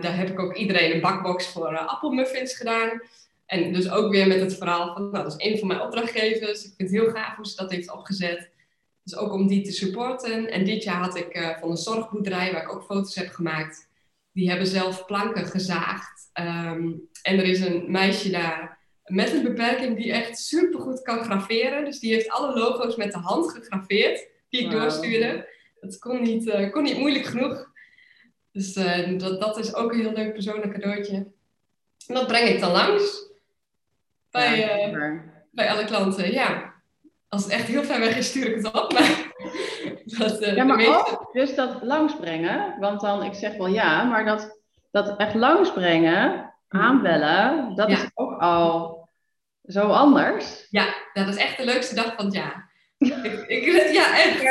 daar 0.00 0.16
heb 0.16 0.28
ik 0.28 0.40
ook 0.40 0.56
iedereen 0.56 0.94
een 0.94 1.00
bakbox 1.00 1.46
voor 1.46 1.72
uh, 1.72 1.86
appelmuffins 1.86 2.56
gedaan. 2.56 3.00
En 3.46 3.72
dus 3.72 3.90
ook 3.90 4.12
weer 4.12 4.26
met 4.26 4.40
het 4.40 4.56
verhaal 4.56 4.92
van, 4.92 5.10
nou, 5.10 5.24
dat 5.24 5.36
is 5.38 5.50
een 5.50 5.58
van 5.58 5.68
mijn 5.68 5.80
opdrachtgevers. 5.80 6.64
Ik 6.64 6.72
vind 6.76 6.90
het 6.90 7.00
heel 7.00 7.10
gaaf 7.10 7.36
hoe 7.36 7.46
ze 7.46 7.56
dat 7.56 7.70
heeft 7.70 7.92
opgezet. 7.92 8.50
Dus 9.02 9.16
ook 9.16 9.32
om 9.32 9.46
die 9.46 9.62
te 9.62 9.72
supporten. 9.72 10.50
En 10.50 10.64
dit 10.64 10.82
jaar 10.82 11.00
had 11.00 11.16
ik 11.16 11.36
uh, 11.36 11.58
van 11.58 11.70
een 11.70 11.76
zorgboerderij, 11.76 12.52
waar 12.52 12.62
ik 12.62 12.72
ook 12.72 12.84
foto's 12.84 13.14
heb 13.14 13.28
gemaakt, 13.28 13.88
die 14.32 14.48
hebben 14.48 14.66
zelf 14.66 15.06
planken 15.06 15.46
gezaagd. 15.46 16.30
Um, 16.40 17.07
en 17.22 17.38
er 17.38 17.44
is 17.44 17.60
een 17.60 17.84
meisje 17.90 18.30
daar 18.30 18.78
met 19.08 19.32
een 19.32 19.42
beperking 19.42 19.96
die 19.96 20.12
echt 20.12 20.38
supergoed 20.38 21.02
kan 21.02 21.24
graveren. 21.24 21.84
Dus 21.84 21.98
die 21.98 22.12
heeft 22.12 22.30
alle 22.30 22.58
logo's 22.58 22.96
met 22.96 23.12
de 23.12 23.18
hand 23.18 23.52
gegraveerd, 23.52 24.28
die 24.48 24.60
ik 24.60 24.70
doorstuurde. 24.70 25.48
Dat 25.80 25.98
kon 25.98 26.22
niet, 26.22 26.46
uh, 26.46 26.70
kon 26.70 26.82
niet 26.82 26.98
moeilijk 26.98 27.24
genoeg. 27.24 27.70
Dus 28.52 28.76
uh, 28.76 29.18
dat, 29.18 29.40
dat 29.40 29.58
is 29.58 29.74
ook 29.74 29.92
een 29.92 30.00
heel 30.00 30.12
leuk 30.12 30.32
persoonlijk 30.32 30.72
cadeautje. 30.72 31.14
En 32.06 32.14
dat 32.14 32.26
breng 32.26 32.48
ik 32.48 32.60
dan 32.60 32.72
langs. 32.72 33.26
Bij, 34.30 34.58
ja, 34.58 34.92
uh, 34.92 35.20
bij 35.50 35.70
alle 35.70 35.84
klanten, 35.84 36.32
ja. 36.32 36.74
Als 37.28 37.44
het 37.44 37.52
echt 37.52 37.66
heel 37.66 37.84
ver 37.84 38.00
weg 38.00 38.16
is, 38.16 38.26
stuur 38.26 38.46
ik 38.46 38.54
het 38.54 38.72
op. 38.72 38.92
Maar 40.18 40.28
dat, 40.28 40.44
ja, 40.44 40.64
maar 40.64 40.76
meeste... 40.76 40.92
ook 40.92 41.30
dus 41.32 41.54
dat 41.54 41.82
langsbrengen. 41.82 42.78
Want 42.80 43.00
dan, 43.00 43.22
ik 43.22 43.34
zeg 43.34 43.56
wel 43.56 43.66
ja, 43.66 44.04
maar 44.04 44.24
dat, 44.24 44.60
dat 44.90 45.16
echt 45.18 45.34
langsbrengen 45.34 46.47
aanbellen, 46.68 47.74
dat 47.74 47.88
is 47.88 48.10
ook 48.14 48.40
al 48.40 48.98
zo 49.64 49.80
anders. 49.80 50.66
Ja, 50.70 50.94
dat 51.12 51.28
is 51.28 51.36
echt 51.36 51.56
de 51.56 51.64
leukste 51.64 51.94
dag 51.94 52.14
van 52.14 52.24
het 52.24 52.34
jaar. 52.34 52.70
ik, 52.98 53.44
ik, 53.46 53.64
ja, 54.00 54.18
echt. 54.18 54.42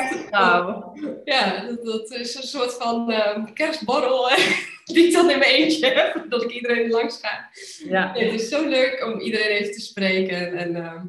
Ja, 1.23 1.61
dat, 1.61 1.85
dat, 1.85 2.11
is 2.11 2.35
een 2.35 2.43
soort 2.43 2.73
van 2.73 3.11
uh, 3.11 3.45
kerstborrel 3.53 4.29
die 4.93 5.07
ik 5.07 5.13
dan 5.13 5.29
in 5.29 5.39
mijn 5.39 5.51
eentje 5.51 5.87
heb, 5.87 6.23
dat 6.29 6.43
ik 6.43 6.51
iedereen 6.51 6.89
langs 6.89 7.19
ga. 7.21 7.49
Ja. 7.89 8.11
het 8.13 8.33
is 8.33 8.49
zo 8.49 8.67
leuk 8.67 9.05
om 9.05 9.19
iedereen 9.19 9.47
even 9.47 9.73
te 9.73 9.81
spreken. 9.81 10.57
En, 10.57 10.75
uh, 10.75 11.01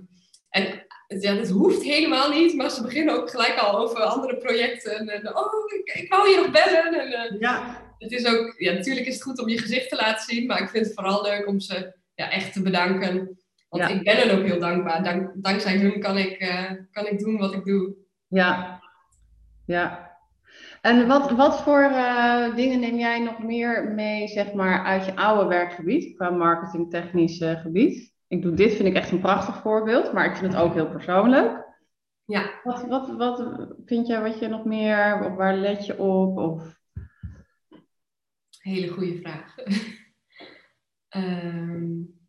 en 0.49 0.87
ja, 1.09 1.35
dat 1.35 1.49
hoeft 1.49 1.83
helemaal 1.83 2.31
niet, 2.31 2.55
maar 2.55 2.71
ze 2.71 2.83
beginnen 2.83 3.15
ook 3.15 3.31
gelijk 3.31 3.59
al 3.59 3.79
over 3.79 4.01
andere 4.01 4.37
projecten. 4.37 5.09
En, 5.09 5.37
oh, 5.37 5.53
ik, 5.77 5.95
ik 6.03 6.13
wou 6.13 6.29
je 6.29 6.37
nog 6.37 6.51
bellen. 6.51 7.01
En, 7.01 7.33
uh, 7.33 7.41
ja 7.41 7.87
het 7.99 8.13
is 8.13 8.27
ook, 8.27 8.55
ja, 8.59 8.73
natuurlijk 8.73 9.07
is 9.07 9.15
het 9.15 9.23
goed 9.23 9.39
om 9.39 9.49
je 9.49 9.59
gezicht 9.59 9.89
te 9.89 9.97
laten 9.97 10.35
zien, 10.35 10.47
maar 10.47 10.61
ik 10.61 10.69
vind 10.69 10.85
het 10.85 10.95
vooral 10.95 11.23
leuk 11.23 11.47
om 11.47 11.61
ze 11.61 11.95
ja, 12.15 12.31
echt 12.31 12.53
te 12.53 12.63
bedanken. 12.63 13.39
Want 13.69 13.89
ik 13.89 14.03
ben 14.03 14.17
hen 14.17 14.39
ook 14.39 14.45
heel 14.45 14.61
dankbaar. 14.61 15.03
Dank, 15.03 15.31
dankzij 15.35 15.77
hun 15.77 16.01
kan 16.01 16.19
ik, 16.19 16.43
uh, 16.43 16.71
kan 16.91 17.07
ik 17.07 17.19
doen 17.19 17.39
wat 17.39 17.55
ik 17.55 17.65
doe. 17.65 17.95
Ja, 18.29 18.81
ja. 19.67 20.17
En 20.81 21.07
wat, 21.07 21.31
wat 21.31 21.63
voor 21.63 21.83
uh, 21.83 22.55
dingen 22.55 22.81
neem 22.81 22.99
jij 22.99 23.21
nog 23.21 23.43
meer 23.43 23.93
mee, 23.95 24.29
zeg 24.29 24.53
maar, 24.53 24.85
uit 24.85 25.05
je 25.05 25.17
oude 25.17 25.49
werkgebied, 25.49 26.17
qua 26.17 26.31
marketingtechnisch 26.31 27.41
uh, 27.41 27.61
gebied? 27.61 28.13
Ik 28.29 28.43
doe 28.43 28.55
dit, 28.55 28.75
vind 28.75 28.89
ik 28.89 28.95
echt 28.95 29.11
een 29.11 29.21
prachtig 29.21 29.61
voorbeeld, 29.61 30.13
maar 30.13 30.25
ik 30.25 30.37
vind 30.37 30.53
het 30.53 30.63
ook 30.63 30.75
heel 30.75 30.91
persoonlijk. 30.91 31.67
Ja. 32.25 32.61
Wat, 32.65 32.87
wat, 32.87 33.17
wat 33.17 33.67
vind 33.85 34.07
jij 34.07 34.23
wat 34.23 34.39
je 34.39 34.49
nog 34.49 34.65
meer, 34.65 35.25
of 35.25 35.35
waar 35.35 35.57
let 35.57 35.87
je 35.87 35.99
op? 35.99 36.39
Of... 36.39 36.81
Hele 38.59 38.89
goede 38.89 39.21
vraag. 39.21 39.55
um, 41.17 42.21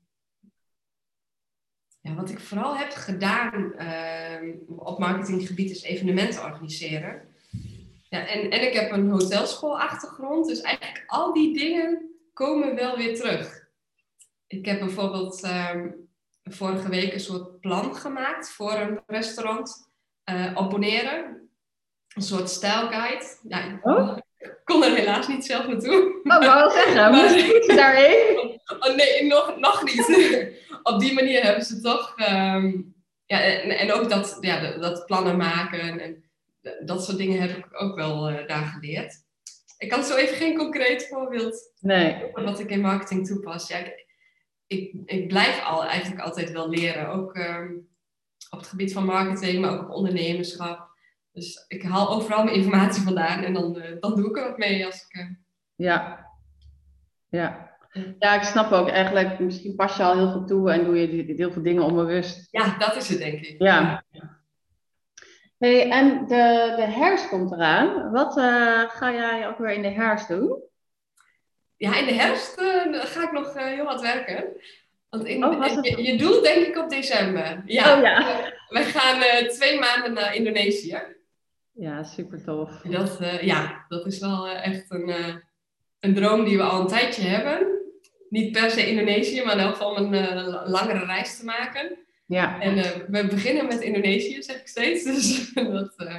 ja, 2.01 2.13
wat 2.13 2.29
ik 2.29 2.39
vooral 2.39 2.77
heb 2.77 2.91
gedaan 2.91 3.73
um, 4.43 4.63
op 4.67 4.99
marketinggebied 4.99 5.71
is 5.71 5.83
evenementen 5.83 6.43
organiseren. 6.43 7.27
Ja, 8.09 8.27
en, 8.27 8.49
en 8.49 8.67
ik 8.67 8.73
heb 8.73 8.91
een 8.91 9.09
hotelschoolachtergrond, 9.09 10.47
dus 10.47 10.61
eigenlijk 10.61 11.03
al 11.07 11.33
die 11.33 11.57
dingen 11.57 12.09
komen 12.33 12.75
wel 12.75 12.97
weer 12.97 13.15
terug. 13.15 13.58
Ik 14.49 14.65
heb 14.65 14.79
bijvoorbeeld 14.79 15.43
um, 15.43 16.09
vorige 16.43 16.89
week 16.89 17.13
een 17.13 17.19
soort 17.19 17.59
plan 17.59 17.95
gemaakt 17.95 18.49
voor 18.49 18.73
een 18.73 19.01
restaurant 19.07 19.91
uh, 20.31 20.55
abonneren. 20.55 21.49
Een 22.15 22.21
soort 22.21 22.49
stijlguide. 22.49 23.25
Ja, 23.47 23.79
oh? 23.81 24.17
kon 24.63 24.83
er 24.83 24.95
helaas 24.95 25.27
niet 25.27 25.45
zelf 25.45 25.67
naartoe. 25.67 26.21
Oh, 26.23 26.39
wou 26.39 26.71
zeggen, 26.71 26.95
maar, 27.11 27.75
daarheen? 27.75 28.37
Oh, 28.79 28.95
nee, 28.95 29.27
nog, 29.27 29.57
nog 29.57 29.83
niet. 29.83 30.07
Op 30.91 30.99
die 30.99 31.13
manier 31.13 31.43
hebben 31.43 31.63
ze 31.63 31.81
toch... 31.81 32.15
Um, 32.29 32.95
ja, 33.25 33.41
en, 33.41 33.69
en, 33.69 33.91
ook 33.91 34.09
dat, 34.09 34.37
ja, 34.41 34.77
dat 34.77 35.05
plannen 35.05 35.37
maken 35.37 35.99
en 35.99 36.23
dat 36.85 37.03
soort 37.03 37.17
dingen 37.17 37.41
heb 37.41 37.57
ik 37.57 37.81
ook 37.81 37.95
wel 37.95 38.31
uh, 38.31 38.47
daar 38.47 38.65
geleerd. 38.65 39.13
Ik 39.77 39.89
kan 39.89 40.03
zo 40.03 40.15
even 40.15 40.35
geen 40.35 40.57
concreet 40.57 41.07
voorbeeld 41.07 41.73
nee. 41.79 42.31
wat 42.33 42.59
ik 42.59 42.69
in 42.69 42.81
marketing 42.81 43.27
toepas. 43.27 43.67
Ja, 43.67 43.77
ik, 43.77 44.08
ik, 44.69 44.93
ik 45.05 45.27
blijf 45.27 45.63
al, 45.63 45.85
eigenlijk 45.85 46.21
altijd 46.21 46.51
wel 46.51 46.69
leren. 46.69 47.07
Ook 47.07 47.35
um, 47.35 47.88
op 48.49 48.59
het 48.59 48.67
gebied 48.67 48.93
van 48.93 49.05
marketing, 49.05 49.61
maar 49.61 49.71
ook 49.71 49.81
op 49.81 49.95
ondernemerschap. 49.95 50.88
Dus 51.31 51.65
ik 51.67 51.83
haal 51.83 52.09
overal 52.09 52.43
mijn 52.43 52.55
informatie 52.55 53.03
vandaan 53.03 53.43
en 53.43 53.53
dan, 53.53 53.77
uh, 53.77 53.99
dan 53.99 54.15
doe 54.15 54.29
ik 54.29 54.38
er 54.38 54.43
wat 54.43 54.57
mee 54.57 54.85
als 54.85 55.05
ik, 55.07 55.21
uh, 55.21 55.29
Ja. 55.75 56.27
Ja. 57.29 57.77
Ja, 58.19 58.35
ik 58.35 58.43
snap 58.43 58.71
ook 58.71 58.89
eigenlijk, 58.89 59.39
misschien 59.39 59.75
pas 59.75 59.97
je 59.97 60.03
al 60.03 60.15
heel 60.15 60.31
veel 60.31 60.45
toe 60.45 60.71
en 60.71 60.83
doe 60.83 60.99
je 60.99 61.33
heel 61.35 61.51
veel 61.51 61.63
dingen 61.63 61.83
onbewust. 61.83 62.47
Ja, 62.51 62.77
dat 62.77 62.95
is 62.95 63.09
het 63.09 63.17
denk 63.17 63.39
ik. 63.39 63.55
Ja. 63.61 64.03
Hey, 65.57 65.91
en 65.91 66.27
de, 66.27 66.73
de 66.75 66.85
herfst 66.85 67.29
komt 67.29 67.51
eraan. 67.51 68.11
Wat 68.11 68.38
uh, 68.38 68.89
ga 68.89 69.13
jij 69.13 69.47
ook 69.47 69.57
weer 69.57 69.71
in 69.71 69.81
de 69.81 69.89
herfst 69.89 70.27
doen? 70.27 70.68
Ja, 71.79 71.98
in 71.98 72.05
de 72.05 72.13
herfst 72.13 72.59
uh, 72.59 73.05
ga 73.05 73.24
ik 73.24 73.31
nog 73.31 73.55
uh, 73.55 73.63
heel 73.63 73.86
wat 73.86 74.01
werken. 74.01 74.43
Want 75.09 75.25
in, 75.25 75.45
oh, 75.45 75.83
je, 75.83 76.03
je 76.03 76.17
doelt 76.17 76.43
denk 76.43 76.65
ik 76.65 76.77
op 76.77 76.89
december. 76.89 77.62
Ja. 77.65 77.95
Oh, 77.95 78.01
ja. 78.01 78.51
We 78.67 78.79
gaan 78.79 79.48
twee 79.48 79.79
maanden 79.79 80.13
naar 80.13 80.36
Indonesië. 80.36 81.01
Ja, 81.71 82.03
super 82.03 82.43
tof. 82.43 82.81
Dat, 82.81 83.19
ja, 83.41 83.86
dat 83.88 84.05
is 84.05 84.19
wel 84.19 84.48
echt 84.48 84.91
een, 84.91 85.13
een 86.00 86.13
droom 86.13 86.45
die 86.45 86.57
we 86.57 86.63
al 86.63 86.81
een 86.81 86.88
tijdje 86.88 87.21
hebben 87.21 87.79
niet 88.29 88.51
per 88.51 88.71
se 88.71 88.88
Indonesië, 88.88 89.43
maar 89.43 89.53
in 89.53 89.59
elk 89.59 89.71
geval 89.71 89.98
een 89.98 90.13
uh, 90.13 90.62
langere 90.65 91.05
reis 91.05 91.38
te 91.38 91.45
maken. 91.45 91.98
Ja. 92.25 92.62
En 92.62 92.77
uh, 92.77 92.91
we 93.07 93.27
beginnen 93.27 93.67
met 93.67 93.81
Indonesië, 93.81 94.43
zeg 94.43 94.59
ik 94.59 94.67
steeds. 94.67 95.03
Dus 95.13 95.53
dat, 95.53 95.93
uh, 95.98 96.15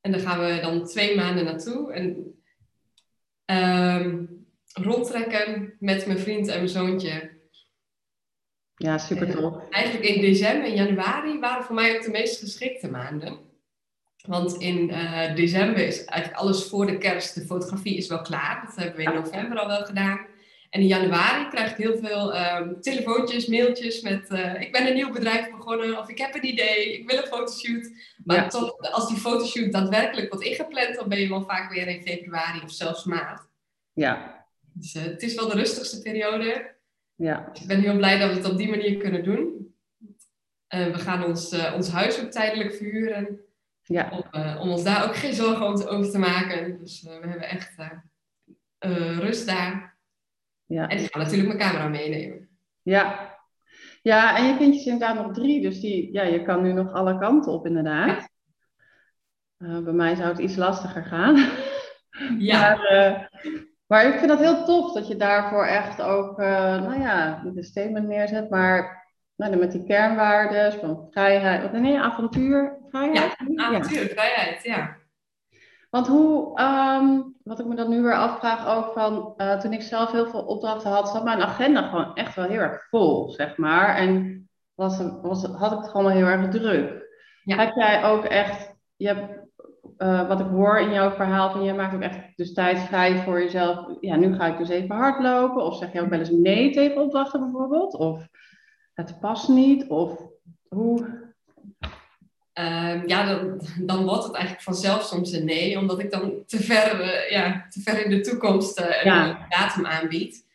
en 0.00 0.12
daar 0.12 0.20
gaan 0.20 0.40
we 0.40 0.60
dan 0.60 0.86
twee 0.86 1.16
maanden 1.16 1.44
naartoe. 1.44 1.92
En 1.92 2.34
um, 4.04 4.46
rondtrekken 4.72 5.76
met 5.78 6.06
mijn 6.06 6.18
vriend 6.18 6.48
en 6.48 6.56
mijn 6.56 6.68
zoontje. 6.68 7.40
Ja, 8.76 8.98
super 8.98 9.30
tof. 9.30 9.68
eigenlijk 9.70 10.04
in 10.06 10.20
december 10.20 10.68
en 10.68 10.74
januari 10.74 11.38
waren 11.38 11.64
voor 11.64 11.74
mij 11.74 11.96
ook 11.96 12.02
de 12.02 12.10
meest 12.10 12.40
geschikte 12.40 12.90
maanden. 12.90 13.50
Want 14.26 14.54
in 14.54 14.88
uh, 14.88 15.34
december 15.34 15.86
is 15.86 16.04
eigenlijk 16.04 16.40
alles 16.40 16.68
voor 16.68 16.86
de 16.86 16.98
kerst. 16.98 17.34
De 17.34 17.44
fotografie 17.44 17.96
is 17.96 18.08
wel 18.08 18.22
klaar. 18.22 18.64
Dat 18.66 18.76
hebben 18.76 18.96
we 18.96 19.02
in 19.02 19.14
november 19.14 19.58
al 19.58 19.66
wel 19.66 19.84
gedaan. 19.84 20.26
En 20.70 20.80
in 20.80 20.86
januari 20.86 21.48
krijg 21.48 21.70
ik 21.70 21.76
heel 21.76 21.96
veel 21.96 22.36
um, 22.36 22.80
telefoontjes, 22.80 23.46
mailtjes 23.46 24.00
met... 24.00 24.30
Uh, 24.30 24.60
ik 24.60 24.72
ben 24.72 24.86
een 24.86 24.94
nieuw 24.94 25.12
bedrijf 25.12 25.50
begonnen 25.50 25.98
of 25.98 26.08
ik 26.08 26.18
heb 26.18 26.34
een 26.34 26.46
idee, 26.46 26.98
ik 26.98 27.10
wil 27.10 27.18
een 27.18 27.26
fotoshoot. 27.26 27.90
Maar 28.24 28.36
ja. 28.36 28.46
tot, 28.46 28.90
als 28.92 29.08
die 29.08 29.16
fotoshoot 29.16 29.72
daadwerkelijk 29.72 30.32
wordt 30.32 30.46
ingepland, 30.46 30.94
dan 30.94 31.08
ben 31.08 31.20
je 31.20 31.28
wel 31.28 31.44
vaak 31.44 31.72
weer 31.72 31.88
in 31.88 32.02
februari 32.02 32.60
of 32.64 32.70
zelfs 32.70 33.04
maart. 33.04 33.50
Ja. 33.92 34.46
Dus 34.72 34.94
uh, 34.94 35.02
het 35.02 35.22
is 35.22 35.34
wel 35.34 35.48
de 35.48 35.54
rustigste 35.54 36.02
periode. 36.02 36.74
Ja. 37.14 37.48
Dus 37.52 37.62
ik 37.62 37.68
ben 37.68 37.80
heel 37.80 37.96
blij 37.96 38.18
dat 38.18 38.30
we 38.30 38.36
het 38.36 38.50
op 38.50 38.56
die 38.56 38.70
manier 38.70 38.96
kunnen 38.96 39.24
doen. 39.24 39.74
we 40.68 40.98
gaan 40.98 41.24
ons, 41.24 41.72
ons 41.74 41.88
huis 41.88 42.20
ook 42.20 42.30
tijdelijk 42.30 42.74
verhuren. 42.74 43.40
Ja. 43.82 44.10
Om, 44.10 44.40
om, 44.60 44.70
ons 44.70 44.84
daar 44.84 45.04
ook 45.04 45.16
geen 45.16 45.34
zorgen 45.34 45.88
over 45.88 46.10
te 46.10 46.18
maken. 46.18 46.78
Dus 46.78 47.02
we 47.02 47.10
hebben 47.10 47.48
echt 47.48 47.74
rust 49.18 49.46
daar. 49.46 49.98
Ja. 50.66 50.88
En 50.88 50.98
ik 50.98 51.12
ga 51.12 51.18
natuurlijk 51.18 51.48
mijn 51.48 51.70
camera 51.70 51.88
meenemen. 51.88 52.48
Ja. 52.82 53.30
Ja, 54.02 54.36
en 54.36 54.46
je 54.46 54.56
kindjes 54.56 54.82
zijn 54.82 54.94
inderdaad 54.94 55.26
nog 55.26 55.34
drie, 55.34 55.60
dus 55.60 55.80
die, 55.80 56.12
ja, 56.12 56.22
je 56.22 56.42
kan 56.42 56.62
nu 56.62 56.72
nog 56.72 56.92
alle 56.92 57.18
kanten 57.18 57.52
op 57.52 57.66
inderdaad. 57.66 58.30
Ja. 59.58 59.80
bij 59.82 59.92
mij 59.92 60.14
zou 60.14 60.28
het 60.28 60.38
iets 60.38 60.56
lastiger 60.56 61.04
gaan. 61.04 61.48
Ja. 62.38 62.76
maar, 62.76 63.30
maar 63.92 64.06
ik 64.06 64.14
vind 64.14 64.28
dat 64.28 64.38
heel 64.38 64.64
tof 64.64 64.92
dat 64.92 65.08
je 65.08 65.16
daarvoor 65.16 65.64
echt 65.64 66.02
ook, 66.02 66.36
nou 66.36 67.00
ja, 67.00 67.40
niet 67.44 67.56
een 67.56 67.64
statement 67.64 68.06
neerzet, 68.06 68.50
maar 68.50 69.04
nou, 69.36 69.56
met 69.56 69.72
die 69.72 69.84
kernwaarden 69.84 70.72
van 70.72 71.06
vrijheid, 71.10 71.62
wat 71.62 71.72
nee, 71.72 72.00
avontuur, 72.00 72.78
vrijheid? 72.88 73.34
Ja, 73.56 73.64
avontuur, 73.64 74.02
ja. 74.02 74.08
vrijheid, 74.08 74.62
ja. 74.62 74.96
Want 75.90 76.06
hoe, 76.06 76.60
um, 76.60 77.34
wat 77.42 77.60
ik 77.60 77.66
me 77.66 77.74
dan 77.74 77.90
nu 77.90 78.02
weer 78.02 78.16
afvraag 78.16 78.66
ook 78.66 78.92
van, 78.92 79.34
uh, 79.36 79.58
toen 79.58 79.72
ik 79.72 79.82
zelf 79.82 80.12
heel 80.12 80.26
veel 80.26 80.44
opdrachten 80.44 80.90
had, 80.90 81.08
zat 81.08 81.24
mijn 81.24 81.42
agenda 81.42 81.88
gewoon 81.88 82.14
echt 82.14 82.34
wel 82.34 82.44
heel 82.44 82.60
erg 82.60 82.86
vol, 82.90 83.30
zeg 83.30 83.56
maar. 83.56 83.96
En 83.96 84.42
was, 84.74 85.02
was, 85.22 85.44
had 85.44 85.72
ik 85.72 85.78
het 85.78 85.88
gewoon 85.88 86.06
wel 86.06 86.14
heel 86.14 86.26
erg 86.26 86.48
druk. 86.48 87.04
Ja. 87.44 87.56
Heb 87.56 87.74
jij 87.74 88.04
ook 88.04 88.24
echt, 88.24 88.74
je 88.96 89.06
hebt, 89.06 89.41
uh, 89.98 90.28
wat 90.28 90.40
ik 90.40 90.46
hoor 90.46 90.78
in 90.78 90.92
jouw 90.92 91.10
verhaal, 91.10 91.50
van 91.50 91.64
je 91.64 91.72
maakt 91.72 91.94
ook 91.94 92.00
echt 92.00 92.36
dus 92.36 92.52
tijd 92.52 92.78
vrij 92.78 93.22
voor 93.22 93.42
jezelf. 93.42 93.86
Ja, 94.00 94.16
nu 94.16 94.34
ga 94.34 94.46
ik 94.46 94.58
dus 94.58 94.68
even 94.68 94.96
hardlopen. 94.96 95.64
Of 95.64 95.76
zeg 95.76 95.92
je 95.92 96.00
ook 96.00 96.08
wel 96.08 96.18
eens 96.18 96.30
nee 96.30 96.72
tegen 96.72 97.02
opdrachten 97.02 97.40
bijvoorbeeld? 97.40 97.94
Of 97.94 98.28
het 98.94 99.20
past 99.20 99.48
niet? 99.48 99.88
Of 99.88 100.20
hoe? 100.68 101.20
Uh, 102.58 103.06
ja, 103.06 103.26
dan, 103.26 103.60
dan 103.80 104.04
wordt 104.04 104.24
het 104.24 104.34
eigenlijk 104.34 104.64
vanzelf 104.64 105.02
soms 105.02 105.32
een 105.32 105.44
nee, 105.44 105.78
omdat 105.78 105.98
ik 105.98 106.10
dan 106.10 106.42
te 106.46 106.62
ver, 106.62 107.00
uh, 107.00 107.30
ja, 107.30 107.66
te 107.68 107.80
ver 107.80 108.04
in 108.04 108.10
de 108.10 108.20
toekomst 108.20 108.80
uh, 108.80 108.86
een 108.86 109.12
ja. 109.12 109.46
datum 109.48 109.86
aanbied. 109.86 110.46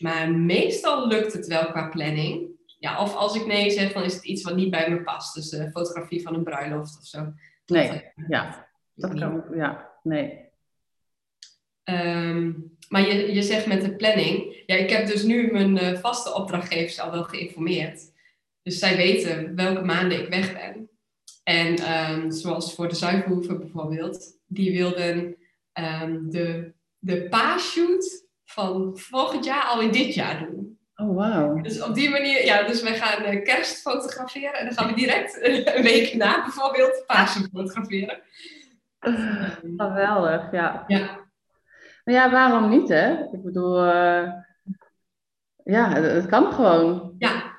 Maar 0.00 0.30
meestal 0.30 1.06
lukt 1.06 1.32
het 1.32 1.46
wel 1.46 1.66
qua 1.66 1.88
planning. 1.88 2.50
Ja, 2.78 3.02
of 3.02 3.14
als 3.14 3.34
ik 3.34 3.46
nee 3.46 3.70
zeg, 3.70 3.92
dan 3.92 4.02
is 4.02 4.14
het 4.14 4.24
iets 4.24 4.42
wat 4.42 4.54
niet 4.54 4.70
bij 4.70 4.90
me 4.90 5.02
past. 5.02 5.34
Dus 5.34 5.70
fotografie 5.72 6.22
van 6.22 6.34
een 6.34 6.44
bruiloft 6.44 6.98
of 6.98 7.06
zo. 7.06 7.32
Nee, 7.72 7.88
dat, 7.88 8.02
ja. 8.28 8.68
Dat 8.94 9.14
kan, 9.14 9.44
ja, 9.54 9.90
nee. 10.02 10.40
Um, 11.84 12.76
maar 12.88 13.06
je, 13.06 13.34
je 13.34 13.42
zegt 13.42 13.66
met 13.66 13.82
de 13.82 13.96
planning. 13.96 14.62
Ja, 14.66 14.74
ik 14.74 14.90
heb 14.90 15.06
dus 15.06 15.22
nu 15.22 15.52
mijn 15.52 15.76
uh, 15.76 15.98
vaste 15.98 16.34
opdrachtgevers 16.34 17.00
al 17.00 17.10
wel 17.10 17.24
geïnformeerd. 17.24 18.12
Dus 18.62 18.78
zij 18.78 18.96
weten 18.96 19.54
welke 19.54 19.80
maanden 19.84 20.20
ik 20.20 20.28
weg 20.28 20.52
ben. 20.52 20.90
En 21.42 21.92
um, 22.10 22.30
zoals 22.30 22.74
voor 22.74 22.88
de 22.88 22.94
Zuiverhoeven 22.94 23.58
bijvoorbeeld, 23.58 24.38
die 24.46 24.72
wilden 24.72 25.36
um, 26.02 26.30
de, 26.30 26.72
de 26.98 27.28
van 28.44 28.98
volgend 28.98 29.44
jaar 29.44 29.64
al 29.64 29.80
in 29.80 29.92
dit 29.92 30.14
jaar 30.14 30.38
doen. 30.38 30.78
Oh. 31.08 31.62
Dus 31.62 31.82
op 31.82 31.94
die 31.94 32.10
manier, 32.10 32.44
ja, 32.44 32.62
dus 32.62 32.82
wij 32.82 32.94
gaan 32.94 33.34
uh, 33.34 33.44
kerst 33.44 33.80
fotograferen 33.80 34.54
en 34.54 34.64
dan 34.64 34.74
gaan 34.74 34.88
we 34.88 34.94
direct 34.94 35.38
een 35.76 35.82
week 35.82 36.14
na 36.14 36.42
bijvoorbeeld 36.42 37.04
paasshoot 37.06 37.48
fotograferen. 37.52 38.22
Geweldig, 39.76 40.52
ja. 40.52 40.84
Ja. 40.86 41.20
Maar 42.04 42.14
ja, 42.14 42.30
waarom 42.30 42.68
niet, 42.68 42.88
hè? 42.88 43.22
Ik 43.32 43.42
bedoel, 43.42 43.86
uh, 43.86 44.32
ja, 45.64 45.92
het, 45.92 46.26
kan 46.26 46.52
gewoon. 46.52 47.14
Ja, 47.18 47.56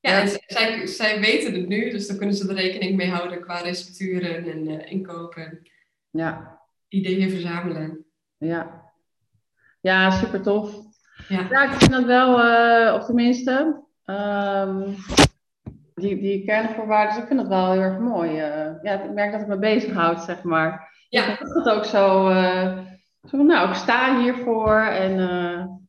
ja, 0.00 0.20
en 0.20 0.28
zij, 0.46 0.86
zij 0.86 1.20
weten 1.20 1.54
het 1.54 1.68
nu, 1.68 1.90
dus 1.90 2.06
dan 2.06 2.16
kunnen 2.16 2.34
ze 2.34 2.48
er 2.48 2.54
rekening 2.54 2.96
mee 2.96 3.10
houden 3.10 3.40
qua 3.40 3.60
recepturen 3.60 4.52
en 4.52 4.68
uh, 4.68 4.90
inkopen. 4.90 5.62
Ja. 6.10 6.60
Ideeën 6.88 7.30
verzamelen. 7.30 8.04
Ja. 8.36 8.90
Ja, 9.80 10.10
super 10.10 10.42
tof. 10.42 10.91
Ja, 11.28 11.46
ja 11.50 11.62
ik 11.62 11.72
vind 11.72 11.90
dat 11.90 12.04
wel, 12.04 12.44
uh, 12.44 12.94
of 12.94 13.04
tenminste, 13.04 13.82
um, 14.06 14.94
die, 15.94 16.20
die 16.20 16.44
kernvoorwaarden, 16.44 17.18
ik 17.18 17.26
vind 17.26 17.40
dat 17.40 17.48
wel 17.48 17.72
heel 17.72 17.80
erg 17.80 17.98
mooi. 17.98 18.30
Uh, 18.30 18.82
ja, 18.82 19.02
ik 19.02 19.12
merk 19.12 19.32
dat 19.32 19.40
ik 19.40 19.46
me 19.46 19.58
bezighoud, 19.58 20.20
zeg 20.20 20.42
maar. 20.42 20.90
Ja. 21.08 21.26
Ik 21.26 21.36
vind 21.36 21.54
het 21.54 21.68
ook 21.68 21.84
zo, 21.84 22.30
uh, 22.30 22.78
zo 23.28 23.36
nou, 23.36 23.68
ik 23.68 23.74
sta 23.74 24.20
hiervoor 24.20 24.80
en... 24.80 25.80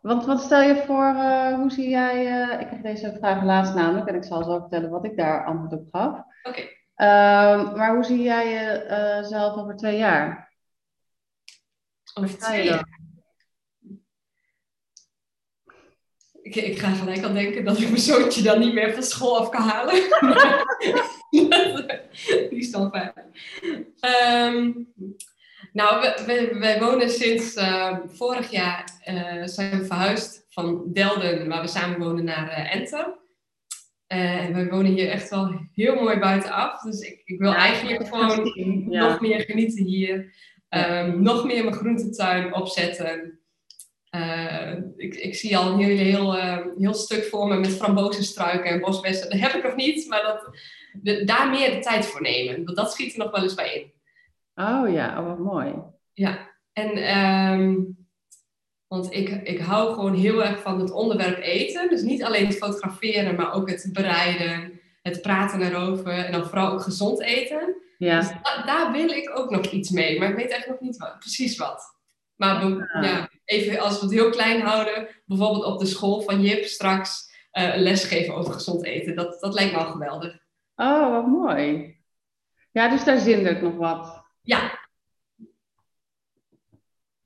Want 0.00 0.24
wat 0.24 0.40
stel 0.40 0.62
je 0.62 0.82
voor, 0.86 1.14
hoe 1.54 1.70
zie 1.70 1.88
jij, 1.88 2.24
ik 2.60 2.66
kreeg 2.66 2.80
deze 2.80 3.16
vraag 3.18 3.42
laatst 3.42 3.74
namelijk 3.74 4.08
en 4.08 4.14
ik 4.14 4.24
zal 4.24 4.44
zo 4.44 4.58
vertellen 4.58 4.90
wat 4.90 5.04
ik 5.04 5.16
daar 5.16 5.44
antwoord 5.44 5.72
op 5.72 5.88
gaf. 5.92 6.18
Oké. 6.42 6.48
Okay. 6.48 6.76
Uh, 6.96 7.74
maar 7.76 7.94
hoe 7.94 8.04
zie 8.04 8.22
jij 8.22 8.52
jezelf 8.52 9.56
over 9.56 9.76
twee 9.76 9.96
jaar? 9.96 10.52
Over 12.14 12.38
twee 12.38 12.64
jaar? 12.64 12.97
Ik, 16.48 16.56
ik, 16.56 16.78
ga 16.78 16.92
gelijk 16.92 17.24
al 17.24 17.32
denken 17.32 17.64
dat 17.64 17.80
ik 17.80 17.88
mijn 17.88 18.00
zoontje 18.00 18.42
dan 18.42 18.58
niet 18.58 18.72
meer 18.72 18.92
van 18.94 19.02
school 19.02 19.38
af 19.38 19.48
kan 19.48 19.62
halen. 19.62 19.94
Die 22.50 22.58
is 22.58 22.70
dan 22.70 22.90
fijn. 22.90 23.12
Um, 24.54 24.92
nou, 25.72 26.00
we, 26.00 26.22
we, 26.26 26.58
wij 26.58 26.80
wonen 26.80 27.10
sinds 27.10 27.56
uh, 27.56 27.98
vorig 28.06 28.50
jaar 28.50 28.84
uh, 29.10 29.42
zijn 29.44 29.78
we 29.78 29.84
verhuisd 29.84 30.46
van 30.48 30.92
Delden, 30.92 31.48
waar 31.48 31.60
we 31.60 31.68
samen 31.68 31.98
wonen, 31.98 32.24
naar 32.24 32.48
uh, 32.48 32.74
Ente. 32.74 33.18
en 34.06 34.54
we 34.54 34.68
wonen 34.68 34.92
hier 34.92 35.10
echt 35.10 35.30
wel 35.30 35.60
heel 35.72 35.94
mooi 35.94 36.18
buitenaf. 36.18 36.80
Dus 36.80 37.00
ik, 37.00 37.22
ik 37.24 37.38
wil 37.38 37.50
ja, 37.50 37.56
eigenlijk 37.56 38.06
gewoon 38.06 38.52
ja. 38.90 39.08
nog 39.08 39.20
meer 39.20 39.40
genieten 39.40 39.84
hier. 39.84 40.34
Um, 40.70 41.22
nog 41.22 41.44
meer 41.44 41.64
mijn 41.64 41.76
groentetuin 41.76 42.54
opzetten. 42.54 43.37
Ik, 44.96 45.14
ik 45.14 45.34
zie 45.34 45.56
al 45.56 45.72
een 45.72 45.78
heel, 45.78 45.96
heel, 45.96 46.34
heel 46.78 46.94
stuk 46.94 47.24
voor 47.24 47.48
me 47.48 47.56
met 47.56 47.76
frambozenstruiken 47.76 48.70
en 48.70 48.80
bosbessen. 48.80 49.30
Dat 49.30 49.40
heb 49.40 49.52
ik 49.52 49.62
nog 49.62 49.74
niet, 49.74 50.08
maar 50.08 50.22
dat, 50.22 50.58
de, 50.92 51.24
daar 51.24 51.50
meer 51.50 51.70
de 51.70 51.78
tijd 51.78 52.06
voor 52.06 52.20
nemen. 52.20 52.64
Want 52.64 52.76
dat 52.76 52.92
schiet 52.92 53.12
er 53.12 53.18
nog 53.18 53.30
wel 53.30 53.42
eens 53.42 53.54
bij 53.54 53.74
in. 53.74 53.92
Oh 54.64 54.92
ja, 54.92 55.20
oh, 55.20 55.26
wat 55.26 55.38
mooi. 55.38 55.74
Ja, 56.12 56.48
en 56.72 57.18
um, 57.18 57.96
want 58.86 59.14
ik, 59.14 59.28
ik 59.28 59.58
hou 59.58 59.94
gewoon 59.94 60.14
heel 60.14 60.44
erg 60.44 60.60
van 60.60 60.80
het 60.80 60.90
onderwerp 60.90 61.42
eten. 61.42 61.88
Dus 61.88 62.02
niet 62.02 62.24
alleen 62.24 62.46
het 62.46 62.56
fotograferen, 62.56 63.34
maar 63.34 63.52
ook 63.52 63.70
het 63.70 63.90
bereiden, 63.92 64.80
het 65.02 65.22
praten 65.22 65.62
erover 65.62 66.12
en 66.12 66.32
dan 66.32 66.46
vooral 66.46 66.72
ook 66.72 66.82
gezond 66.82 67.22
eten. 67.22 67.76
Ja. 67.98 68.20
Dus 68.20 68.30
daar 68.66 68.92
wil 68.92 69.08
ik 69.08 69.38
ook 69.38 69.50
nog 69.50 69.66
iets 69.66 69.90
mee, 69.90 70.18
maar 70.18 70.28
ik 70.28 70.36
weet 70.36 70.50
eigenlijk 70.50 70.80
nog 70.80 70.90
niet 70.90 70.98
wat, 70.98 71.18
precies 71.18 71.56
wat. 71.56 71.97
Maar 72.38 72.64
ja. 73.02 73.28
even 73.44 73.78
als 73.78 74.00
we 74.00 74.06
het 74.06 74.14
heel 74.14 74.30
klein 74.30 74.60
houden, 74.60 75.08
bijvoorbeeld 75.24 75.64
op 75.64 75.78
de 75.78 75.86
school 75.86 76.20
van 76.20 76.42
Jip 76.42 76.64
straks 76.64 77.28
uh, 77.52 77.72
les 77.76 78.04
geven 78.04 78.34
over 78.34 78.52
gezond 78.52 78.84
eten. 78.84 79.14
Dat, 79.14 79.40
dat 79.40 79.54
lijkt 79.54 79.72
me 79.72 79.78
al 79.78 79.92
geweldig. 79.92 80.38
Oh, 80.76 81.10
wat 81.10 81.26
mooi. 81.26 81.96
Ja, 82.70 82.88
dus 82.88 83.04
daar 83.04 83.18
zindert 83.18 83.62
nog 83.62 83.76
wat. 83.76 84.22
Ja. 84.42 84.78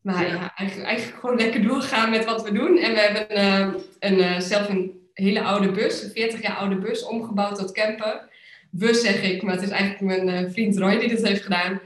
Maar 0.01 0.27
ja, 0.27 0.55
eigenlijk, 0.55 0.89
eigenlijk, 0.89 1.21
gewoon 1.21 1.37
lekker 1.37 1.63
doorgaan 1.63 2.11
met 2.11 2.25
wat 2.25 2.43
we 2.43 2.53
doen. 2.53 2.79
En 2.79 2.93
we 2.93 3.01
hebben 3.01 3.39
uh, 3.39 3.83
een, 3.99 4.19
uh, 4.19 4.39
zelf 4.41 4.69
een 4.69 5.01
hele 5.13 5.43
oude 5.43 5.71
bus, 5.71 6.03
een 6.03 6.11
40 6.11 6.43
jaar 6.43 6.57
oude 6.57 6.79
bus, 6.79 7.05
omgebouwd 7.05 7.57
tot 7.57 7.73
camper. 7.73 8.31
Bus 8.71 9.01
zeg 9.01 9.23
ik, 9.23 9.43
maar 9.43 9.55
het 9.55 9.63
is 9.63 9.71
eigenlijk 9.71 10.25
mijn 10.25 10.53
vriend 10.53 10.79
Roy 10.79 10.99
die 10.99 11.09
dit 11.09 11.27
heeft 11.27 11.43
gedaan. 11.43 11.81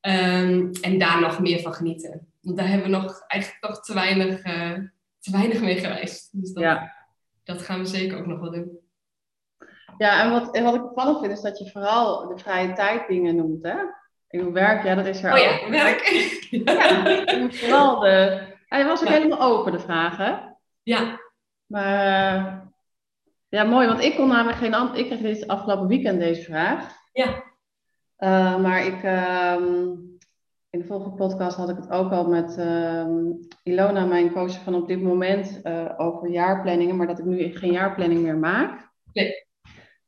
Um, 0.00 0.70
en 0.80 0.98
daar 0.98 1.20
nog 1.20 1.40
meer 1.40 1.60
van 1.60 1.74
genieten. 1.74 2.29
Want 2.40 2.56
daar 2.56 2.68
hebben 2.68 2.90
we 2.90 2.96
nog 2.96 3.24
eigenlijk 3.26 3.62
toch 3.62 3.80
te 3.80 3.94
weinig, 3.94 4.42
te 5.18 5.30
weinig 5.30 5.60
mee 5.60 5.78
gereisd. 5.78 6.40
Dus 6.40 6.52
dat, 6.52 6.62
ja. 6.62 6.92
dat 7.44 7.62
gaan 7.62 7.78
we 7.78 7.86
zeker 7.86 8.18
ook 8.18 8.26
nog 8.26 8.40
wel 8.40 8.50
doen. 8.50 8.78
Ja, 9.98 10.22
en 10.22 10.30
wat, 10.30 10.54
en 10.54 10.64
wat 10.64 10.74
ik 10.74 10.84
opvallend 10.84 11.18
vind 11.18 11.32
is 11.32 11.40
dat 11.40 11.58
je 11.58 11.70
vooral 11.70 12.28
de 12.28 12.38
vrije 12.38 12.72
tijd 12.72 13.08
dingen 13.08 13.36
noemt, 13.36 13.62
hè? 13.62 13.76
Ik 14.28 14.40
doe 14.40 14.52
werk, 14.52 14.84
ja, 14.84 14.94
dat 14.94 15.06
is 15.06 15.22
er 15.22 15.32
oh, 15.32 15.38
ook. 15.38 15.44
ja, 15.44 15.70
werk. 15.70 16.00
ja, 16.50 17.50
vooral 17.50 18.00
de... 18.00 18.48
Hij 18.66 18.86
was 18.86 19.02
ook 19.02 19.08
helemaal 19.08 19.40
open, 19.40 19.72
de 19.72 19.78
vragen. 19.78 20.58
Ja. 20.82 21.20
Maar... 21.66 22.68
Ja, 23.48 23.64
mooi, 23.64 23.86
want 23.86 24.00
ik 24.00 24.16
kon 24.16 24.28
namelijk 24.28 24.58
geen 24.58 24.74
antwoord... 24.74 25.00
Ik 25.00 25.06
kreeg 25.06 25.20
dit 25.20 25.46
afgelopen 25.48 25.86
weekend 25.86 26.20
deze 26.20 26.42
vraag. 26.42 26.96
Ja. 27.12 27.42
Uh, 28.18 28.56
maar 28.56 28.84
ik... 28.86 29.02
Uh, 29.02 30.09
in 30.70 30.78
de 30.78 30.84
vorige 30.84 31.10
podcast 31.10 31.56
had 31.56 31.68
ik 31.68 31.76
het 31.76 31.90
ook 31.90 32.12
al 32.12 32.28
met 32.28 32.58
uh, 32.58 33.06
Ilona, 33.62 34.04
mijn 34.04 34.32
coach 34.32 34.62
van 34.62 34.74
op 34.74 34.88
dit 34.88 35.02
moment, 35.02 35.60
uh, 35.64 35.94
over 35.96 36.28
jaarplanningen. 36.28 36.96
Maar 36.96 37.06
dat 37.06 37.18
ik 37.18 37.24
nu 37.24 37.56
geen 37.56 37.72
jaarplanning 37.72 38.20
meer 38.20 38.36
maak. 38.38 38.90
Nee. 39.12 39.46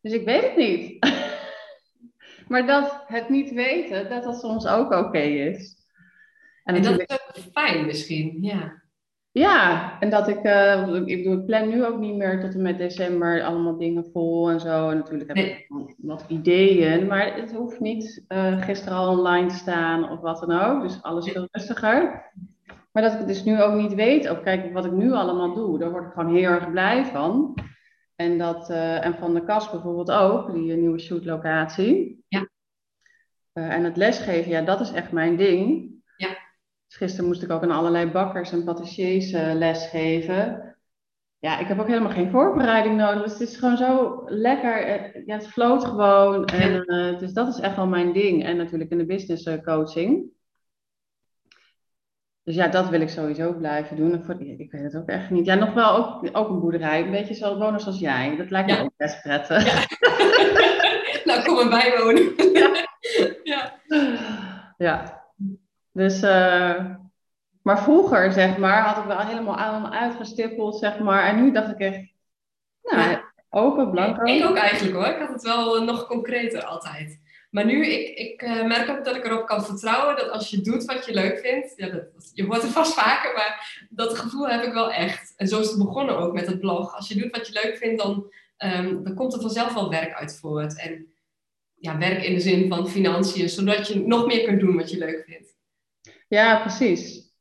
Dus 0.00 0.12
ik 0.12 0.24
weet 0.24 0.42
het 0.42 0.56
niet. 0.56 0.98
maar 2.48 2.66
dat 2.66 3.04
het 3.06 3.28
niet 3.28 3.52
weten, 3.52 4.08
dat 4.08 4.22
dat 4.22 4.40
soms 4.40 4.66
ook 4.66 4.92
oké 4.92 5.18
is. 5.18 5.76
En, 6.64 6.74
en 6.74 6.82
dat 6.82 7.00
is 7.00 7.10
ook 7.10 7.44
fijn 7.52 7.86
misschien, 7.86 8.38
ja. 8.40 8.81
Ja, 9.32 10.00
en 10.00 10.10
dat 10.10 10.28
ik, 10.28 10.44
uh, 10.44 10.96
ik 11.04 11.16
bedoel, 11.16 11.38
ik 11.38 11.46
plan 11.46 11.68
nu 11.68 11.84
ook 11.84 11.98
niet 11.98 12.16
meer 12.16 12.40
tot 12.40 12.54
en 12.54 12.62
met 12.62 12.78
december 12.78 13.42
allemaal 13.42 13.78
dingen 13.78 14.04
vol 14.12 14.50
en 14.50 14.60
zo. 14.60 14.88
En 14.88 14.96
natuurlijk 14.96 15.36
heb 15.36 15.46
ik 15.46 15.66
wat 15.96 16.24
ideeën, 16.28 17.06
maar 17.06 17.34
het 17.34 17.52
hoeft 17.52 17.80
niet 17.80 18.24
uh, 18.28 18.62
gisteren 18.62 18.98
al 18.98 19.18
online 19.18 19.48
te 19.48 19.54
staan 19.54 20.10
of 20.10 20.20
wat 20.20 20.44
dan 20.46 20.60
ook. 20.60 20.82
Dus 20.82 21.02
alles 21.02 21.30
veel 21.30 21.48
rustiger. 21.50 22.30
Maar 22.92 23.02
dat 23.02 23.12
ik 23.12 23.18
het 23.18 23.28
dus 23.28 23.44
nu 23.44 23.62
ook 23.62 23.74
niet 23.74 23.94
weet, 23.94 24.30
of 24.30 24.40
kijk 24.40 24.72
wat 24.72 24.84
ik 24.84 24.92
nu 24.92 25.12
allemaal 25.12 25.54
doe, 25.54 25.78
daar 25.78 25.90
word 25.90 26.06
ik 26.06 26.12
gewoon 26.12 26.34
heel 26.34 26.50
erg 26.50 26.70
blij 26.70 27.04
van. 27.04 27.54
En, 28.16 28.38
dat, 28.38 28.70
uh, 28.70 29.04
en 29.04 29.14
van 29.14 29.34
de 29.34 29.44
kast 29.44 29.70
bijvoorbeeld 29.70 30.10
ook, 30.10 30.52
die 30.52 30.76
nieuwe 30.76 30.98
shootlocatie. 30.98 32.24
Ja. 32.28 32.48
En 33.52 33.84
het 33.84 33.96
lesgeven, 33.96 34.50
ja, 34.50 34.62
dat 34.62 34.80
is 34.80 34.92
echt 34.92 35.12
mijn 35.12 35.36
ding. 35.36 35.90
Ja. 36.92 36.98
Dus 36.98 37.08
gisteren 37.08 37.26
moest 37.26 37.42
ik 37.42 37.50
ook 37.50 37.62
aan 37.62 37.70
allerlei 37.70 38.10
bakkers 38.10 38.52
en 38.52 38.64
patissiers 38.64 39.32
uh, 39.32 39.54
lesgeven. 39.54 40.76
Ja, 41.38 41.58
ik 41.58 41.66
heb 41.66 41.80
ook 41.80 41.86
helemaal 41.86 42.12
geen 42.12 42.30
voorbereiding 42.30 42.96
nodig. 42.96 43.22
Dus 43.22 43.32
het 43.32 43.40
is 43.40 43.56
gewoon 43.56 43.76
zo 43.76 44.22
lekker. 44.26 45.26
Ja, 45.26 45.34
het 45.34 45.48
floot 45.48 45.84
gewoon. 45.84 46.44
En, 46.44 46.84
dus 47.18 47.32
dat 47.32 47.48
is 47.48 47.60
echt 47.60 47.76
wel 47.76 47.86
mijn 47.86 48.12
ding. 48.12 48.44
En 48.44 48.56
natuurlijk 48.56 48.90
in 48.90 48.98
de 48.98 49.06
business 49.06 49.62
coaching. 49.62 50.30
Dus 52.44 52.54
ja, 52.54 52.68
dat 52.68 52.88
wil 52.88 53.00
ik 53.00 53.08
sowieso 53.08 53.54
blijven 53.54 53.96
doen. 53.96 54.30
Ik 54.58 54.72
weet 54.72 54.82
het 54.82 54.96
ook 54.96 55.08
echt 55.08 55.30
niet. 55.30 55.46
Ja, 55.46 55.54
nog 55.54 55.74
wel 55.74 55.96
ook, 55.96 56.28
ook 56.36 56.48
een 56.48 56.60
boerderij. 56.60 57.02
Een 57.02 57.10
beetje 57.10 57.34
zo 57.34 57.58
wonen 57.58 57.80
zoals 57.80 57.98
jij. 57.98 58.36
Dat 58.36 58.50
lijkt 58.50 58.70
me 58.70 58.80
ook 58.80 58.96
best 58.96 59.22
prettig. 59.22 59.64
Ja. 59.64 59.86
nou, 61.24 61.44
kom 61.44 61.58
erbij 61.58 61.98
wonen. 61.98 62.32
ja. 63.42 63.80
ja. 64.76 65.21
Dus, 65.92 66.22
uh, 66.22 66.86
maar 67.62 67.82
vroeger, 67.82 68.32
zeg 68.32 68.56
maar, 68.56 68.82
had 68.82 68.96
ik 68.96 69.04
wel 69.04 69.26
helemaal 69.26 69.56
allemaal 69.56 69.92
uitgestippeld, 69.92 70.78
zeg 70.78 70.98
maar. 70.98 71.24
En 71.24 71.42
nu 71.42 71.52
dacht 71.52 71.70
ik 71.70 71.78
echt, 71.78 72.12
nou, 72.82 73.18
open, 73.50 73.90
blanco. 73.90 74.24
Ik 74.24 74.44
ook 74.44 74.56
eigenlijk 74.56 74.96
hoor. 74.96 75.06
Ik 75.06 75.18
had 75.18 75.32
het 75.32 75.42
wel 75.42 75.84
nog 75.84 76.06
concreter 76.06 76.64
altijd. 76.64 77.20
Maar 77.50 77.64
nu, 77.64 77.86
ik, 77.86 78.18
ik 78.18 78.42
uh, 78.42 78.64
merk 78.64 78.90
ook 78.90 79.04
dat 79.04 79.16
ik 79.16 79.24
erop 79.24 79.46
kan 79.46 79.64
vertrouwen 79.64 80.16
dat 80.16 80.30
als 80.30 80.50
je 80.50 80.60
doet 80.60 80.84
wat 80.84 81.06
je 81.06 81.14
leuk 81.14 81.38
vindt, 81.38 81.72
ja, 81.76 81.88
dat, 81.88 82.30
je 82.34 82.44
hoort 82.44 82.62
het 82.62 82.70
vast 82.70 82.94
vaker, 82.94 83.32
maar 83.32 83.86
dat 83.90 84.18
gevoel 84.18 84.48
heb 84.48 84.62
ik 84.62 84.72
wel 84.72 84.92
echt. 84.92 85.32
En 85.36 85.48
zo 85.48 85.60
is 85.60 85.68
het 85.68 85.78
begonnen 85.78 86.18
ook 86.18 86.32
met 86.32 86.46
het 86.46 86.60
blog. 86.60 86.96
Als 86.96 87.08
je 87.08 87.20
doet 87.20 87.36
wat 87.36 87.46
je 87.46 87.60
leuk 87.62 87.76
vindt, 87.76 88.02
dan, 88.02 88.32
um, 88.58 89.04
dan 89.04 89.14
komt 89.14 89.34
er 89.34 89.40
vanzelf 89.40 89.74
wel 89.74 89.90
werk 89.90 90.12
uit 90.12 90.38
voort. 90.38 90.78
En 90.78 91.12
ja, 91.74 91.98
werk 91.98 92.22
in 92.24 92.34
de 92.34 92.40
zin 92.40 92.68
van 92.68 92.88
financiën, 92.88 93.48
zodat 93.48 93.88
je 93.88 94.06
nog 94.06 94.26
meer 94.26 94.44
kunt 94.44 94.60
doen 94.60 94.76
wat 94.76 94.90
je 94.90 94.98
leuk 94.98 95.24
vindt. 95.26 95.54
Ja, 96.32 96.60
precies. 96.60 97.32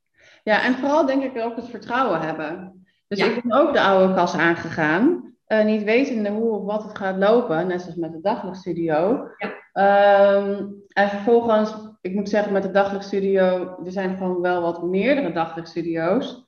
Ja, 0.43 0.63
en 0.65 0.73
vooral 0.73 1.06
denk 1.06 1.23
ik 1.23 1.43
ook 1.43 1.56
het 1.56 1.69
vertrouwen 1.69 2.21
hebben. 2.21 2.84
Dus 3.08 3.19
ik 3.19 3.41
ben 3.43 3.60
ook 3.60 3.73
de 3.73 3.82
oude 3.82 4.13
kas 4.13 4.34
aangegaan. 4.34 5.34
Uh, 5.47 5.65
niet 5.65 5.84
wetende 5.84 6.30
hoe 6.30 6.51
of 6.51 6.63
wat 6.63 6.84
het 6.84 6.97
gaat 6.97 7.17
lopen, 7.17 7.67
net 7.67 7.82
zoals 7.82 7.95
met 7.95 8.12
de 8.12 8.21
daglichtstudio. 8.21 9.27
Ja. 9.38 10.36
Um, 10.38 10.84
en 10.88 11.10
vervolgens, 11.10 11.73
ik 12.01 12.13
moet 12.13 12.30
zeggen, 12.30 12.54
met 12.54 12.63
de 12.63 12.71
daglichtstudio, 12.71 13.75
er 13.86 13.91
zijn 13.91 14.17
gewoon 14.17 14.41
wel 14.41 14.62
wat 14.62 14.84
meerdere 14.84 15.32
daglichtstudio's. 15.32 16.45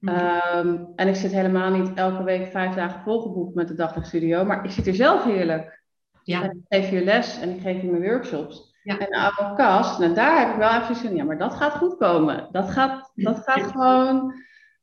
Um, 0.00 0.92
en 0.96 1.08
ik 1.08 1.14
zit 1.14 1.32
helemaal 1.32 1.70
niet 1.70 1.94
elke 1.94 2.22
week 2.22 2.46
vijf 2.46 2.74
dagen 2.74 3.00
volgeboekt 3.00 3.54
met 3.54 3.68
de 3.68 3.74
daglichtstudio, 3.74 4.44
maar 4.44 4.64
ik 4.64 4.70
zit 4.70 4.86
er 4.86 4.94
zelf 4.94 5.24
heerlijk. 5.24 5.82
Ja. 6.22 6.42
En 6.42 6.50
ik 6.50 6.64
geef 6.68 6.90
je 6.90 7.04
les 7.04 7.40
en 7.40 7.50
ik 7.50 7.60
geef 7.60 7.82
je 7.82 7.90
mijn 7.90 8.02
workshops. 8.02 8.73
Ja. 8.84 8.98
En 8.98 9.10
de 9.10 9.18
oude 9.18 9.56
kast, 9.56 9.98
nou, 9.98 10.14
daar 10.14 10.38
heb 10.38 10.50
ik 10.50 10.56
wel 10.56 10.80
even 10.80 10.96
zin 10.96 11.10
in. 11.10 11.16
Ja, 11.16 11.24
maar 11.24 11.38
dat 11.38 11.54
gaat 11.54 11.72
goed 11.72 11.96
komen. 11.96 12.48
Dat 12.52 12.70
gaat, 12.70 13.12
dat 13.14 13.38
gaat 13.38 13.70
gewoon 13.70 14.34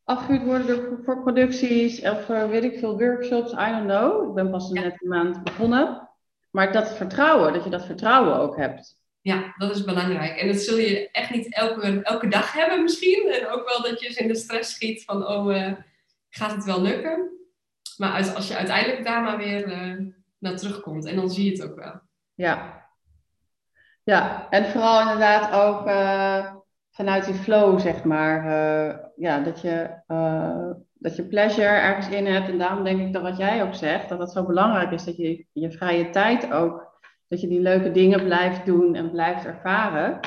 afgehuurd 0.04 0.44
worden 0.44 1.00
voor 1.04 1.22
producties 1.22 2.02
of 2.02 2.30
uh, 2.30 2.50
weet 2.50 2.64
ik 2.64 2.80
veel 2.80 3.00
workshops, 3.00 3.52
I 3.52 3.56
don't 3.56 3.86
know. 3.86 4.30
Ik 4.30 4.34
ben 4.34 4.52
pas 4.52 4.70
ja. 4.74 4.82
net 4.82 5.02
een 5.02 5.10
maand 5.10 5.44
begonnen. 5.44 6.10
Maar 6.52 6.72
dat 6.72 6.96
vertrouwen, 6.96 7.54
dat 7.54 7.64
je 7.64 7.70
dat 7.70 7.86
vertrouwen 7.86 8.36
ook 8.36 8.58
hebt. 8.58 9.00
Ja, 9.22 9.54
dat 9.58 9.76
is 9.76 9.84
belangrijk. 9.84 10.38
En 10.38 10.48
dat 10.48 10.58
zul 10.58 10.78
je 10.78 11.12
echt 11.12 11.30
niet 11.30 11.54
elke, 11.54 12.02
elke 12.02 12.28
dag 12.28 12.54
hebben 12.54 12.82
misschien. 12.82 13.32
En 13.32 13.48
ook 13.48 13.70
wel 13.70 13.82
dat 13.82 14.00
je 14.00 14.08
eens 14.08 14.18
in 14.18 14.28
de 14.28 14.36
stress 14.36 14.74
schiet 14.74 15.04
van, 15.04 15.28
oh, 15.28 15.56
uh, 15.56 15.74
gaat 16.30 16.52
het 16.52 16.66
wel 16.66 16.82
lukken? 16.82 17.30
Maar 17.98 18.34
als 18.36 18.48
je 18.48 18.56
uiteindelijk 18.56 19.06
daar 19.06 19.22
maar 19.22 19.38
weer 19.38 19.68
uh, 19.68 20.06
naar 20.38 20.56
terugkomt. 20.56 21.06
En 21.06 21.16
dan 21.16 21.30
zie 21.30 21.46
je 21.46 21.52
het 21.52 21.70
ook 21.70 21.76
wel. 21.76 22.02
Ja. 22.34 22.90
Ja, 24.04 24.50
en 24.50 24.66
vooral 24.66 25.02
inderdaad 25.02 25.54
ook 25.54 25.88
vanuit 26.92 27.26
die 27.26 27.34
flow, 27.34 27.80
zeg 27.80 28.04
maar. 28.04 28.46
Uh, 28.46 28.98
ja, 29.16 29.40
dat 29.40 29.62
je, 29.62 30.02
uh, 30.08 30.72
dat 30.94 31.16
je 31.16 31.28
pleasure 31.28 31.68
ergens 31.68 32.10
in 32.10 32.26
hebt. 32.26 32.50
En 32.50 32.58
daarom 32.58 32.84
denk 32.84 33.02
ik 33.02 33.14
dat 33.14 33.22
wat 33.22 33.38
jij 33.38 33.64
ook 33.64 33.74
zegt, 33.74 34.10
dat 34.10 34.20
het 34.20 34.32
zo 34.32 34.46
belangrijk 34.46 34.92
is 34.92 35.04
dat 35.04 35.18
je 35.18 35.46
je 35.52 35.72
vrije 35.72 36.10
tijd 36.10 36.52
ook, 36.52 37.00
dat 37.28 37.42
je 37.42 37.48
die 37.48 37.62
leuke 37.62 37.92
dingen 37.92 38.24
blijft 38.24 38.66
doen 38.66 38.96
en 38.96 39.12
blijft 39.12 39.46
ervaren. 39.46 40.20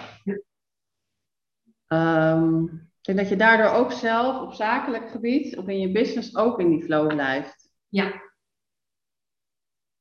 Um, 1.89 2.65
ik 2.99 3.15
denk 3.15 3.19
dat 3.19 3.29
je 3.29 3.37
daardoor 3.37 3.71
ook 3.71 3.93
zelf 3.93 4.41
op 4.41 4.53
zakelijk 4.53 5.11
gebied, 5.11 5.57
of 5.57 5.69
in 5.69 5.81
je 5.81 5.93
business, 5.93 6.37
ook 6.37 6.61
in 6.61 6.71
die 6.71 6.83
flow 6.83 7.09
blijft. 7.09 7.73
Ja. 7.89 8.23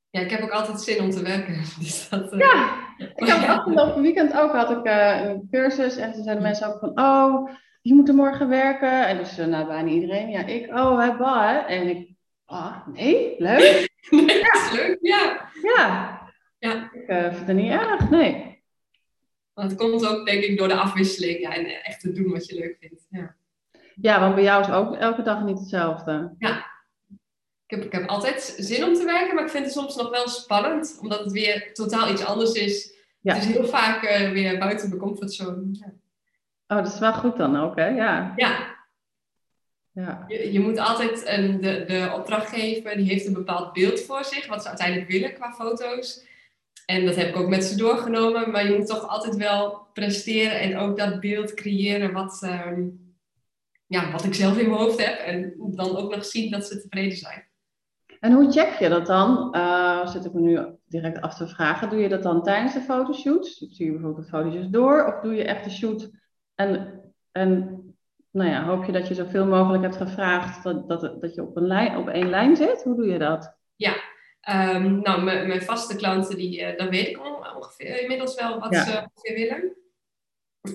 Ja, 0.09 0.19
ik 0.19 0.29
heb 0.29 0.41
ook 0.41 0.51
altijd 0.51 0.81
zin 0.81 1.01
om 1.01 1.09
te 1.09 1.21
werken. 1.21 1.55
Dus 1.79 2.09
dat. 2.09 2.35
Ja, 2.35 2.92
ik 2.97 3.27
had 3.27 3.57
afgelopen 3.57 4.01
weekend 4.01 4.33
ook 4.33 4.51
had 4.51 4.71
ik, 4.71 4.85
uh, 4.85 5.25
een 5.25 5.47
cursus 5.51 5.95
en 5.95 6.13
toen 6.13 6.23
zeiden 6.23 6.43
mensen 6.43 6.67
ook 6.67 6.79
van, 6.79 6.99
oh, 6.99 7.49
je 7.81 7.93
moet 7.93 8.07
er 8.07 8.15
morgen 8.15 8.49
werken. 8.49 9.07
En 9.07 9.17
dus 9.17 9.39
uh, 9.39 9.45
nou, 9.45 9.67
bijna 9.67 9.89
iedereen, 9.89 10.29
ja, 10.29 10.45
ik, 10.45 10.67
oh, 10.67 10.99
hè, 10.99 11.17
bah, 11.17 11.71
En 11.71 11.87
ik, 11.87 12.09
ah, 12.45 12.87
nee, 12.87 13.35
leuk. 13.37 13.89
nee, 14.09 14.37
ja. 14.37 14.69
leuk, 14.73 14.97
ja. 15.01 15.49
Ja, 15.61 16.21
ja. 16.59 16.89
ik 16.93 17.09
uh, 17.09 17.33
vind 17.33 17.47
het 17.47 17.55
niet 17.55 17.71
erg, 17.71 18.09
nee. 18.09 18.61
Want 19.53 19.71
het 19.71 19.79
komt 19.79 20.07
ook, 20.07 20.25
denk 20.25 20.43
ik, 20.43 20.57
door 20.57 20.67
de 20.67 20.75
afwisseling 20.75 21.39
ja, 21.39 21.55
en 21.55 21.83
echt 21.83 21.99
te 21.99 22.11
doen 22.11 22.31
wat 22.31 22.45
je 22.45 22.55
leuk 22.55 22.77
vindt. 22.79 23.05
Ja. 23.09 23.35
ja, 24.01 24.19
want 24.19 24.35
bij 24.35 24.43
jou 24.43 24.61
is 24.61 24.69
ook 24.69 24.95
elke 24.95 25.21
dag 25.21 25.43
niet 25.43 25.59
hetzelfde. 25.59 26.35
Ja, 26.37 26.72
heb, 27.75 27.83
ik 27.83 27.91
heb 27.91 28.09
altijd 28.09 28.55
zin 28.57 28.83
om 28.83 28.93
te 28.93 29.05
werken, 29.05 29.35
maar 29.35 29.43
ik 29.43 29.49
vind 29.49 29.63
het 29.63 29.73
soms 29.73 29.95
nog 29.95 30.09
wel 30.09 30.27
spannend, 30.27 30.97
omdat 31.01 31.19
het 31.19 31.31
weer 31.31 31.73
totaal 31.73 32.11
iets 32.11 32.25
anders 32.25 32.51
is. 32.51 32.93
Ja. 33.21 33.33
Het 33.33 33.43
is 33.43 33.49
heel 33.49 33.65
vaak 33.65 34.03
uh, 34.03 34.31
weer 34.31 34.59
buiten 34.59 34.89
mijn 34.89 35.01
comfortzone. 35.01 35.67
Ja. 35.71 35.93
Oh, 36.67 36.83
dat 36.83 36.93
is 36.93 36.99
wel 36.99 37.13
goed 37.13 37.37
dan 37.37 37.57
ook, 37.57 37.75
hè? 37.75 37.87
Ja. 37.87 38.33
Ja. 38.35 38.75
ja. 39.91 40.25
Je, 40.27 40.51
je 40.51 40.59
moet 40.59 40.77
altijd 40.77 41.27
een, 41.27 41.61
de, 41.61 41.83
de 41.87 42.11
opdrachtgever, 42.15 42.95
die 42.97 43.07
heeft 43.07 43.25
een 43.25 43.33
bepaald 43.33 43.73
beeld 43.73 43.99
voor 44.01 44.23
zich, 44.23 44.47
wat 44.47 44.61
ze 44.61 44.67
uiteindelijk 44.67 45.09
willen 45.09 45.33
qua 45.33 45.51
foto's. 45.53 46.25
En 46.85 47.05
dat 47.05 47.15
heb 47.15 47.29
ik 47.29 47.35
ook 47.35 47.47
met 47.47 47.63
ze 47.63 47.75
doorgenomen, 47.75 48.51
maar 48.51 48.69
je 48.69 48.77
moet 48.77 48.87
toch 48.87 49.07
altijd 49.07 49.35
wel 49.35 49.87
presteren 49.93 50.59
en 50.59 50.77
ook 50.77 50.97
dat 50.97 51.19
beeld 51.19 51.53
creëren 51.53 52.11
wat, 52.11 52.39
ehm, 52.43 52.83
ja, 53.85 54.11
wat 54.11 54.23
ik 54.23 54.33
zelf 54.33 54.57
in 54.57 54.69
mijn 54.69 54.81
hoofd 54.81 55.05
heb. 55.05 55.19
En 55.19 55.53
dan 55.57 55.97
ook 55.97 56.15
nog 56.15 56.25
zien 56.25 56.51
dat 56.51 56.65
ze 56.65 56.81
tevreden 56.81 57.17
zijn. 57.17 57.47
En 58.23 58.31
hoe 58.31 58.51
check 58.51 58.73
je 58.79 58.89
dat 58.89 59.05
dan? 59.05 59.55
Uh, 59.55 60.07
zit 60.07 60.25
ik 60.25 60.33
me 60.33 60.41
nu 60.41 60.59
direct 60.85 61.21
af 61.21 61.35
te 61.35 61.47
vragen. 61.47 61.89
Doe 61.89 61.99
je 61.99 62.09
dat 62.09 62.23
dan 62.23 62.43
tijdens 62.43 62.73
de 62.73 62.81
fotoshoot? 62.81 63.45
Zie 63.45 63.85
je 63.85 63.91
bijvoorbeeld 63.91 64.25
de 64.25 64.29
foto's 64.29 64.69
door? 64.69 65.05
Of 65.05 65.19
doe 65.21 65.35
je 65.35 65.43
echt 65.43 65.63
de 65.63 65.69
shoot 65.69 66.09
en, 66.55 67.01
en 67.31 67.81
nou 68.31 68.49
ja, 68.49 68.63
hoop 68.63 68.83
je 68.83 68.91
dat 68.91 69.07
je 69.07 69.13
zoveel 69.13 69.45
mogelijk 69.45 69.83
hebt 69.83 69.95
gevraagd 69.95 70.63
dat, 70.63 70.89
dat, 70.89 71.21
dat 71.21 71.33
je 71.35 71.41
op, 71.41 71.55
een 71.55 71.67
lijn, 71.67 71.97
op 71.97 72.07
één 72.07 72.29
lijn 72.29 72.55
zit? 72.55 72.83
Hoe 72.83 72.95
doe 72.95 73.07
je 73.07 73.19
dat? 73.19 73.57
Ja, 73.75 73.95
um, 74.75 75.01
nou, 75.01 75.23
mijn 75.23 75.61
vaste 75.61 75.95
klanten, 75.95 76.37
die, 76.37 76.61
uh, 76.61 76.77
dan 76.77 76.89
weet 76.89 77.07
ik 77.07 77.19
ongeveer 77.55 78.01
inmiddels 78.01 78.35
wel 78.35 78.59
wat 78.59 78.75
ze 78.75 79.09
ongeveer 79.13 79.35
willen. 79.35 79.77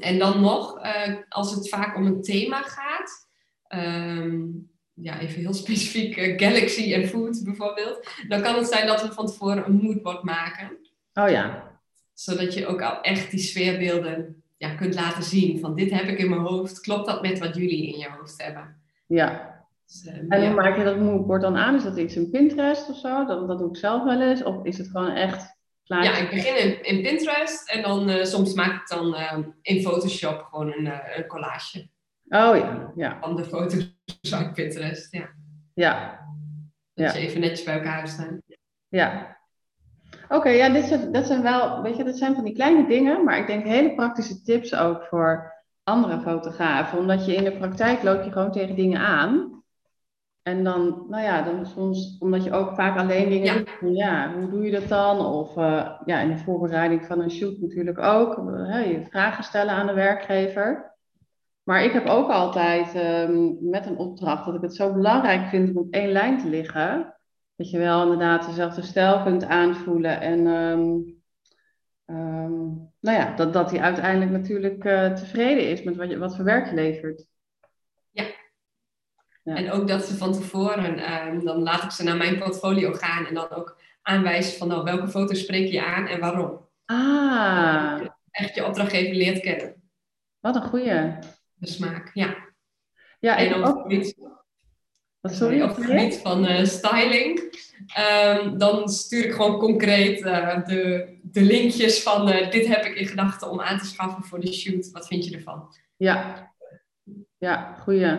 En 0.01 0.19
dan 0.19 0.41
nog, 0.41 0.85
uh, 0.85 1.17
als 1.29 1.55
het 1.55 1.69
vaak 1.69 1.97
om 1.97 2.07
een 2.07 2.23
thema 2.23 2.63
gaat, 2.63 3.29
um, 3.69 4.71
ja, 5.03 5.21
even 5.21 5.41
heel 5.41 5.55
specifiek 5.65 6.17
uh, 6.17 6.39
Galaxy 6.39 6.95
en 6.95 7.09
Food 7.09 7.45
bijvoorbeeld, 7.45 8.09
dan 8.29 8.43
kan 8.43 8.55
het 8.55 8.69
zijn 8.69 8.87
dat 8.87 9.03
we 9.03 9.13
van 9.13 9.27
tevoren 9.27 9.67
een 9.67 9.81
moodboard 9.83 10.23
maken. 10.23 10.77
Oh 11.15 11.31
ja. 11.31 11.77
Zodat 12.15 12.55
je 12.55 12.67
ook 12.67 12.83
al 12.83 13.01
echt 13.01 13.31
die 13.31 13.41
sfeerbeelden 13.41 14.43
ja, 14.57 14.75
kunt 14.75 14.95
laten 14.95 15.23
zien. 15.23 15.61
Van 15.61 15.75
dit 15.75 15.91
heb 15.91 16.09
ik 16.09 16.19
in 16.19 16.29
mijn 16.29 16.41
hoofd. 16.41 16.81
Klopt 16.81 17.07
dat 17.07 17.23
met 17.23 17.39
wat 17.39 17.57
jullie 17.57 17.93
in 17.93 17.99
je 17.99 18.09
hoofd 18.19 18.43
hebben? 18.43 18.77
Ja. 19.07 19.57
Dus, 19.87 20.05
uh, 20.05 20.15
en 20.29 20.47
hoe 20.47 20.55
maak 20.55 20.77
je 20.77 20.85
dat 20.85 20.99
moodboard 20.99 21.43
dan 21.43 21.57
aan? 21.57 21.75
Is 21.75 21.83
dat 21.83 21.99
iets 21.99 22.17
in 22.17 22.31
Pinterest 22.31 22.89
of 22.89 22.97
zo? 22.97 23.25
Dat, 23.25 23.49
dat 23.49 23.59
doe 23.59 23.69
ik 23.69 23.77
zelf 23.77 24.05
wel 24.05 24.21
eens. 24.23 24.43
Of 24.43 24.65
is 24.65 24.79
het 24.79 24.89
gewoon 24.89 25.11
echt 25.11 25.57
ja, 25.89 26.17
ik 26.17 26.31
begin 26.31 26.57
in, 26.57 26.83
in 26.83 27.03
Pinterest 27.03 27.71
en 27.71 27.83
dan 27.83 28.11
uh, 28.11 28.25
soms 28.25 28.55
maak 28.55 28.81
ik 28.81 28.89
dan 28.89 29.15
uh, 29.15 29.39
in 29.63 29.83
Photoshop 29.83 30.47
gewoon 30.51 30.73
een, 30.73 30.85
uh, 30.85 30.99
een 31.17 31.27
collage. 31.27 31.89
Oh 32.29 32.57
ja, 32.57 32.93
ja. 32.95 33.19
Van 33.21 33.37
de 33.37 33.45
foto's 33.45 33.95
uit 34.31 34.53
Pinterest, 34.53 35.13
ja. 35.13 35.29
Ja. 35.75 36.27
Dat 36.95 37.15
ja. 37.15 37.21
even 37.21 37.41
netjes 37.41 37.63
bij 37.63 37.75
elkaar 37.75 38.09
staan. 38.09 38.43
Ja. 38.89 39.37
Oké, 40.29 40.49
ja, 40.49 40.69
dit 40.69 40.85
zijn, 40.85 41.13
dat 41.13 41.27
zijn 41.27 41.43
wel, 41.43 41.83
weet 41.83 41.97
je, 41.97 42.05
dat 42.05 42.17
zijn 42.17 42.35
van 42.35 42.45
die 42.45 42.55
kleine 42.55 42.87
dingen, 42.87 43.25
maar 43.25 43.39
ik 43.39 43.47
denk 43.47 43.65
hele 43.65 43.95
praktische 43.95 44.43
tips 44.43 44.75
ook 44.75 45.03
voor 45.03 45.53
andere 45.83 46.21
fotografen. 46.21 46.99
Omdat 46.99 47.27
je 47.27 47.35
in 47.35 47.45
de 47.45 47.57
praktijk 47.57 48.03
loop 48.03 48.23
je 48.25 48.33
gewoon 48.33 48.53
tegen 48.53 48.77
dingen 48.77 49.01
aan. 49.01 49.63
En 50.43 50.65
dan, 50.65 51.05
nou 51.09 51.23
ja, 51.23 51.43
dan 51.43 51.67
soms, 51.67 52.17
omdat 52.19 52.45
je 52.45 52.53
ook 52.53 52.75
vaak 52.75 52.99
alleen 52.99 53.29
dingen 53.29 53.55
ja. 53.55 53.63
doet, 53.81 53.97
ja, 53.97 54.35
hoe 54.35 54.51
doe 54.51 54.65
je 54.65 54.71
dat 54.71 54.89
dan? 54.89 55.27
Of 55.27 55.57
uh, 55.57 55.91
ja, 56.05 56.21
in 56.21 56.29
de 56.29 56.39
voorbereiding 56.39 57.05
van 57.05 57.21
een 57.21 57.31
shoot 57.31 57.59
natuurlijk 57.59 57.99
ook. 57.99 58.39
Uh, 58.39 58.91
je 58.91 59.07
vragen 59.11 59.45
stellen 59.45 59.75
aan 59.75 59.87
de 59.87 59.93
werkgever. 59.93 60.97
Maar 61.69 61.85
ik 61.85 61.93
heb 61.93 62.07
ook 62.07 62.31
altijd 62.31 62.95
um, 62.95 63.59
met 63.61 63.87
een 63.87 63.97
opdracht 63.97 64.45
dat 64.45 64.55
ik 64.55 64.61
het 64.61 64.75
zo 64.75 64.93
belangrijk 64.93 65.49
vind 65.49 65.71
om 65.71 65.77
op 65.77 65.93
één 65.93 66.13
lijn 66.13 66.39
te 66.39 66.49
liggen. 66.49 67.15
Dat 67.57 67.71
je 67.71 67.79
wel 67.79 68.03
inderdaad 68.03 68.47
dezelfde 68.47 68.83
stijl 68.83 69.23
kunt 69.23 69.45
aanvoelen. 69.45 70.21
En 70.21 70.47
um, 70.47 71.23
um, 72.07 72.93
nou 73.01 73.19
ja, 73.19 73.35
dat, 73.35 73.53
dat 73.53 73.71
hij 73.71 73.81
uiteindelijk 73.81 74.31
natuurlijk 74.31 74.85
uh, 74.85 75.13
tevreden 75.13 75.71
is 75.71 75.83
met 75.83 75.97
wat, 75.97 76.11
je, 76.11 76.19
wat 76.19 76.37
voor 76.37 76.45
werk 76.45 76.69
je 76.69 76.75
levert. 76.75 77.27
Ja, 78.11 78.25
en 79.45 79.71
ook 79.71 79.89
dat 79.89 80.05
ze 80.05 80.17
van 80.17 80.33
tevoren, 80.33 80.97
dan 81.45 81.63
laat 81.63 81.83
ik 81.83 81.91
ze 81.91 82.05
naar 82.05 82.17
mijn 82.17 82.39
portfolio 82.39 82.93
gaan 82.93 83.27
en 83.27 83.35
dan 83.35 83.51
ook 83.51 83.81
aanwijzen 84.03 84.59
van 84.59 84.69
nou, 84.69 84.85
welke 84.85 85.09
foto's 85.09 85.41
spreek 85.41 85.73
je 85.73 85.85
aan 85.85 86.07
en 86.07 86.21
waarom. 86.21 86.69
Ah. 86.85 88.01
Echt 88.31 88.55
je 88.55 88.67
opdrachtgever 88.67 89.15
leert 89.15 89.41
kennen. 89.41 89.83
Wat 90.41 90.57
een 90.57 90.63
goeie. 90.63 91.37
De 91.59 91.67
smaak, 91.67 92.11
ja. 92.15 92.37
Ja, 93.21 93.37
en 93.37 93.55
op 93.55 93.65
het 93.65 93.83
gebied, 93.83 94.15
sorry, 95.23 95.63
op 95.63 95.77
het 95.77 95.85
gebied 95.85 96.17
van 96.17 96.45
uh, 96.45 96.65
styling, 96.65 97.59
um, 97.99 98.59
dan 98.59 98.89
stuur 98.89 99.25
ik 99.25 99.33
gewoon 99.33 99.59
concreet 99.59 100.21
uh, 100.21 100.67
de, 100.67 101.19
de 101.23 101.43
linkjes 101.43 102.03
van 102.03 102.29
uh, 102.29 102.51
dit 102.51 102.67
heb 102.67 102.85
ik 102.85 102.95
in 102.97 103.07
gedachten 103.07 103.51
om 103.51 103.61
aan 103.61 103.79
te 103.79 103.87
schaffen 103.87 104.25
voor 104.25 104.41
de 104.41 104.53
shoot. 104.53 104.91
Wat 104.91 105.07
vind 105.07 105.25
je 105.25 105.37
ervan? 105.37 105.75
Ja, 105.97 106.51
ja 107.39 107.75
goeie. 107.75 108.19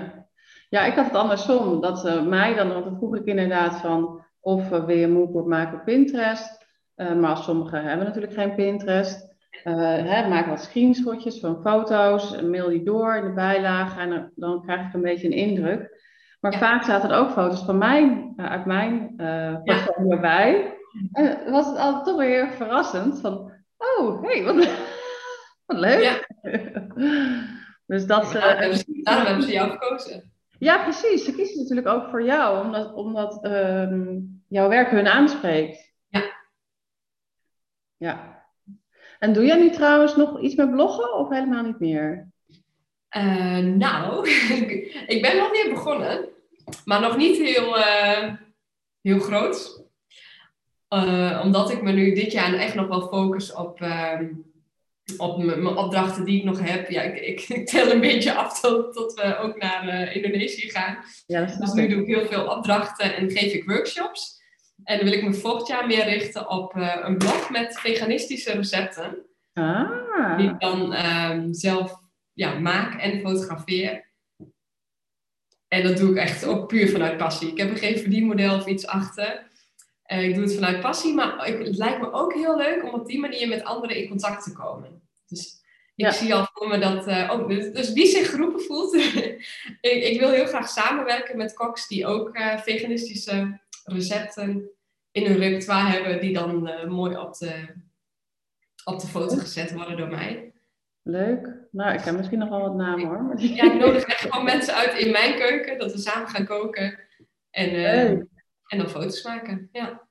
Ja, 0.70 0.86
ik 0.86 0.94
had 0.94 1.06
het 1.06 1.16
andersom. 1.16 1.82
Dat 1.82 2.26
mij 2.28 2.56
dan, 2.56 2.74
want 2.74 2.86
dan 2.86 2.98
vroeg 2.98 3.16
ik 3.16 3.26
inderdaad 3.26 3.76
van 3.76 4.26
of 4.40 4.70
wil 4.70 4.90
je 4.90 5.04
een 5.04 5.12
moodboard 5.12 5.46
maken 5.46 5.80
op 5.80 5.86
Pinterest. 5.86 6.66
Maar 6.96 7.38
sommigen 7.38 7.84
hebben 7.84 8.06
natuurlijk 8.06 8.34
geen 8.34 8.56
Pinterest. 8.56 9.29
Hè, 9.64 10.28
maak 10.28 10.46
wat 10.46 10.64
screenshotjes 10.64 11.40
van 11.40 11.62
foto's, 11.62 12.42
mail 12.42 12.70
die 12.70 12.84
door 12.84 13.16
in 13.16 13.26
de 13.26 13.34
bijlage 13.34 14.00
en 14.00 14.10
dan, 14.10 14.32
dan 14.36 14.62
krijg 14.62 14.88
ik 14.88 14.94
een 14.94 15.02
beetje 15.02 15.28
een 15.28 15.34
indruk. 15.34 16.08
Maar 16.40 16.52
ja. 16.52 16.58
vaak 16.58 16.84
zaten 16.84 17.10
er 17.10 17.18
ook 17.18 17.32
foto's 17.32 17.64
van 17.66 17.78
mij, 17.78 18.34
uit 18.38 18.66
mijn 18.66 19.14
portfolio 19.64 20.16
ja. 20.16 20.20
bij. 20.20 20.78
En 21.12 21.52
was 21.52 21.66
het 21.66 21.78
altijd 21.78 22.06
toch 22.06 22.18
weer 22.18 22.50
verrassend 22.52 23.20
van, 23.20 23.52
oh, 23.78 24.24
hey, 24.24 24.44
wat, 24.44 24.56
wat 25.66 25.78
leuk. 25.78 26.04
Ja. 26.04 26.20
dus 27.92 28.06
dat... 28.06 28.32
Daarom 28.32 29.26
hebben 29.26 29.44
ze 29.44 29.52
jou 29.52 29.70
gekozen. 29.70 30.32
Ja, 30.60 30.84
precies. 30.84 31.26
Ze 31.26 31.36
kiezen 31.36 31.58
natuurlijk 31.58 31.88
ook 31.88 32.10
voor 32.10 32.24
jou, 32.24 32.66
omdat, 32.66 32.94
omdat 32.94 33.46
um, 33.46 34.44
jouw 34.48 34.70
werk 34.70 34.90
hun 34.90 35.08
aanspreekt. 35.08 35.94
Ja. 36.08 36.24
Ja. 37.98 38.39
En 39.20 39.34
doe 39.34 39.46
jij 39.46 39.58
nu 39.58 39.70
trouwens 39.70 40.16
nog 40.16 40.42
iets 40.42 40.56
met 40.56 40.72
bloggen 40.72 41.14
of 41.14 41.30
helemaal 41.30 41.64
niet 41.64 41.80
meer? 41.80 42.28
Uh, 43.18 43.58
nou, 43.58 44.30
ik 45.14 45.22
ben 45.22 45.38
nog 45.38 45.52
niet 45.52 45.70
begonnen, 45.70 46.30
maar 46.86 47.02
nog 47.02 47.18
niet 47.18 47.38
heel, 47.38 47.78
uh, 47.78 48.34
heel 49.02 49.20
groot. 49.20 49.84
Uh, 50.94 51.42
omdat 51.44 51.72
ik 51.72 51.82
me 51.82 51.92
nu 51.92 52.14
dit 52.14 52.32
jaar 52.32 52.54
echt 52.54 52.76
nog 52.76 52.88
wel 52.88 53.08
focus 53.08 53.54
op 53.54 53.82
ehm, 53.82 54.26
op 55.18 55.44
mijn 55.44 55.68
opdrachten 55.68 56.26
die 56.26 56.38
ik 56.38 56.44
nog 56.44 56.60
heb. 56.60 56.90
Ja, 56.90 57.02
ik, 57.02 57.20
ik, 57.20 57.42
ik 57.60 57.68
tel 57.68 57.92
een 57.92 58.02
beetje 58.02 58.34
af 58.34 58.60
tot, 58.60 58.94
tot 58.94 59.14
we 59.14 59.38
ook 59.38 59.58
naar 59.58 60.14
Indonesië 60.16 60.70
gaan. 60.70 60.98
Ja, 61.28 61.46
dus 61.46 61.74
nu 61.74 61.88
doe 61.88 62.02
ik 62.02 62.08
heel 62.08 62.26
veel 62.26 62.48
opdrachten 62.48 63.16
en 63.16 63.32
geef 63.32 63.54
ik 63.54 63.70
workshops. 63.70 64.39
En 64.84 64.98
dan 64.98 65.06
wil 65.10 65.18
ik 65.18 65.24
me 65.24 65.34
volgend 65.34 65.68
jaar 65.68 65.88
meer 65.88 66.04
richten 66.04 66.50
op 66.50 66.76
uh, 66.76 66.96
een 67.02 67.18
blog 67.18 67.50
met 67.50 67.80
veganistische 67.80 68.52
recepten. 68.52 69.18
Ah. 69.54 70.38
Die 70.38 70.50
ik 70.50 70.60
dan 70.60 70.96
um, 71.06 71.54
zelf 71.54 72.02
ja, 72.34 72.60
maak 72.60 73.02
en 73.02 73.20
fotografeer. 73.20 74.08
En 75.68 75.84
dat 75.84 75.98
doe 75.98 76.12
ik 76.12 76.18
echt 76.18 76.46
ook 76.46 76.68
puur 76.68 76.90
vanuit 76.90 77.18
passie. 77.18 77.52
Ik 77.52 77.58
heb 77.58 77.70
er 77.70 77.78
geen 77.78 77.98
verdienmodel 77.98 78.56
of 78.56 78.66
iets 78.66 78.88
achter. 78.88 79.48
Uh, 80.08 80.24
ik 80.24 80.34
doe 80.36 80.44
het 80.44 80.54
vanuit 80.54 80.80
passie, 80.80 81.14
maar 81.14 81.46
het 81.46 81.78
lijkt 81.78 82.00
me 82.00 82.12
ook 82.12 82.34
heel 82.34 82.58
leuk 82.58 82.84
om 82.84 82.90
op 82.90 83.08
die 83.08 83.20
manier 83.20 83.48
met 83.48 83.64
anderen 83.64 83.96
in 83.96 84.10
contact 84.10 84.44
te 84.44 84.54
komen. 84.54 85.02
Dus 85.28 85.60
ik 85.96 86.06
ja. 86.06 86.12
zie 86.12 86.34
al 86.34 86.48
voor 86.54 86.68
me 86.68 86.78
dat, 86.78 87.08
uh, 87.08 87.30
oh, 87.32 87.48
dus, 87.48 87.72
dus, 87.72 87.94
wie 87.94 88.08
zich 88.08 88.30
geroepen 88.30 88.62
voelt, 88.62 88.94
ik, 89.82 90.04
ik, 90.04 90.20
wil 90.20 90.30
heel 90.30 90.46
graag 90.46 90.70
samenwerken 90.70 91.38
met 91.38 91.54
koks 91.54 91.88
die 91.88 92.08
ook 92.08 92.38
uh, 92.38 92.58
veganistische 92.58 93.60
recepten 93.92 94.70
in 95.12 95.26
hun 95.26 95.38
repertoire 95.38 95.90
hebben, 95.90 96.22
die 96.22 96.34
dan 96.34 96.64
mooi 96.88 97.18
op 97.18 97.34
de, 97.34 97.74
op 98.84 99.00
de 99.00 99.08
foto 99.08 99.36
gezet 99.36 99.74
worden 99.74 99.98
door 99.98 100.08
mij. 100.08 100.54
Leuk. 101.02 101.68
Nou, 101.72 101.94
ik 101.94 102.02
heb 102.02 102.16
misschien 102.16 102.40
nog 102.40 102.50
wel 102.50 102.62
wat 102.62 102.76
namen 102.76 103.08
hoor. 103.08 103.40
Ja, 103.40 103.64
ik 103.64 103.80
nodig 103.86 104.04
echt 104.04 104.22
gewoon 104.22 104.46
mensen 104.46 104.74
uit 104.74 104.98
in 104.98 105.12
mijn 105.12 105.36
keuken, 105.36 105.78
dat 105.78 105.92
we 105.92 105.98
samen 105.98 106.28
gaan 106.28 106.46
koken. 106.46 107.00
En, 107.50 107.72
en 108.68 108.78
dan 108.78 108.90
foto's 108.90 109.24
maken, 109.24 109.70
ja. 109.72 110.08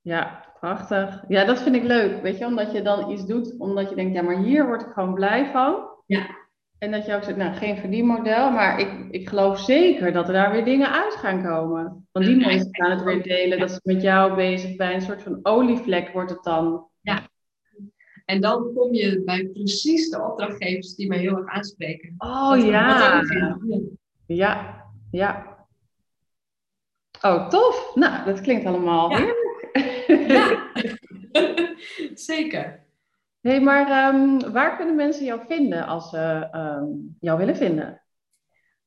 Ja, 0.00 0.52
prachtig. 0.60 1.24
Ja, 1.28 1.44
dat 1.44 1.62
vind 1.62 1.74
ik 1.74 1.82
leuk. 1.82 2.22
Weet 2.22 2.38
je, 2.38 2.46
omdat 2.46 2.72
je 2.72 2.82
dan 2.82 3.10
iets 3.10 3.26
doet, 3.26 3.58
omdat 3.58 3.88
je 3.88 3.94
denkt, 3.94 4.14
ja, 4.14 4.22
maar 4.22 4.38
hier 4.38 4.66
word 4.66 4.82
ik 4.82 4.92
gewoon 4.92 5.14
blij 5.14 5.50
van. 5.50 5.88
Ja. 6.06 6.37
En 6.78 6.90
dat 6.90 7.06
je 7.06 7.14
ook 7.14 7.22
zegt, 7.22 7.36
nou, 7.36 7.54
geen 7.54 7.76
verdienmodel, 7.76 8.50
maar 8.50 8.80
ik, 8.80 9.06
ik 9.10 9.28
geloof 9.28 9.60
zeker 9.60 10.12
dat 10.12 10.26
er 10.26 10.32
daar 10.32 10.52
weer 10.52 10.64
dingen 10.64 10.92
uit 10.92 11.14
gaan 11.14 11.42
komen. 11.42 12.06
Want 12.12 12.26
die 12.26 12.36
mensen 12.36 12.68
gaan 12.70 12.90
het 12.90 13.02
weer 13.02 13.22
delen, 13.22 13.58
dat 13.58 13.70
ze 13.70 13.80
met 13.82 14.02
jou 14.02 14.34
bezig 14.34 14.74
zijn. 14.76 14.94
Een 14.94 15.02
soort 15.02 15.22
van 15.22 15.38
olievlek 15.42 16.08
wordt 16.08 16.30
het 16.30 16.42
dan. 16.42 16.86
Ja. 17.00 17.28
En 18.24 18.40
dan 18.40 18.72
kom 18.74 18.94
je 18.94 19.22
bij 19.24 19.46
precies 19.46 20.10
de 20.10 20.22
opdrachtgevers 20.22 20.94
die 20.94 21.08
mij 21.08 21.18
heel 21.18 21.36
erg 21.36 21.46
aanspreken. 21.46 22.14
Oh 22.18 22.66
ja. 22.66 23.22
Ja, 24.26 24.84
ja. 25.10 25.56
Oh, 27.20 27.48
tof. 27.48 27.92
Nou, 27.94 28.24
dat 28.24 28.40
klinkt 28.40 28.66
allemaal 28.66 29.10
ja. 29.10 29.16
heerlijk. 29.16 29.68
Ja, 30.28 30.72
zeker. 32.30 32.86
Hey, 33.48 33.60
maar 33.60 34.14
um, 34.14 34.52
waar 34.52 34.76
kunnen 34.76 34.96
mensen 34.96 35.24
jou 35.24 35.40
vinden 35.46 35.86
als 35.86 36.10
ze 36.10 36.48
um, 36.54 37.16
jou 37.20 37.38
willen 37.38 37.56
vinden? 37.56 38.02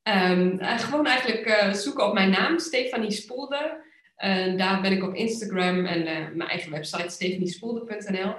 Um, 0.02 0.58
gewoon 0.60 1.06
eigenlijk 1.06 1.46
uh, 1.46 1.72
zoeken 1.72 2.06
op 2.06 2.14
mijn 2.14 2.30
naam, 2.30 2.58
Stefanie 2.58 3.10
Spoelde. 3.10 3.90
En 4.16 4.56
daar 4.56 4.80
ben 4.80 4.92
ik 4.92 5.02
op 5.02 5.14
Instagram 5.14 5.84
en 5.86 6.02
mijn 6.36 6.48
eigen 6.48 6.70
website 6.70 7.08
stefaniespoelde.nl. 7.08 8.34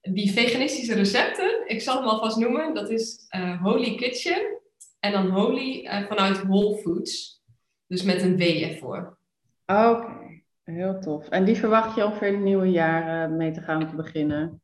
Die 0.00 0.32
veganistische 0.32 0.94
recepten, 0.94 1.62
ik 1.66 1.80
zal 1.80 1.96
hem 1.96 2.08
alvast 2.08 2.36
noemen, 2.36 2.74
dat 2.74 2.90
is 2.90 3.26
Holy 3.62 3.94
Kitchen. 3.94 4.60
En 5.00 5.12
dan 5.12 5.28
Holy 5.28 5.88
vanuit 6.08 6.42
Whole 6.42 6.76
Foods. 6.76 7.42
Dus 7.86 8.02
met 8.02 8.22
een 8.22 8.36
W 8.36 8.42
ervoor. 8.42 9.18
Oké, 9.66 10.42
heel 10.64 11.00
tof. 11.00 11.28
En 11.28 11.44
die 11.44 11.56
verwacht 11.56 11.96
je 11.96 12.04
ongeveer 12.04 12.32
het 12.32 12.40
nieuwe 12.40 12.70
jaar 12.70 13.30
mee 13.30 13.50
te 13.50 13.60
gaan 13.60 13.88
te 13.88 13.96
beginnen? 13.96 14.62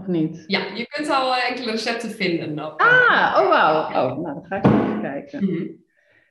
Of 0.00 0.06
niet? 0.06 0.44
Ja, 0.46 0.60
je 0.74 0.86
kunt 0.86 1.10
al 1.10 1.34
eh, 1.34 1.50
enkele 1.50 1.70
recepten 1.70 2.10
vinden. 2.10 2.58
ah, 2.58 3.36
oh 3.38 3.48
wauw. 3.48 3.86
Oh, 3.86 4.18
nou, 4.18 4.22
dan 4.22 4.44
ga 4.48 4.56
ik 4.56 4.64
even 4.64 5.00
kijken. 5.00 5.44
Mm 5.44 5.80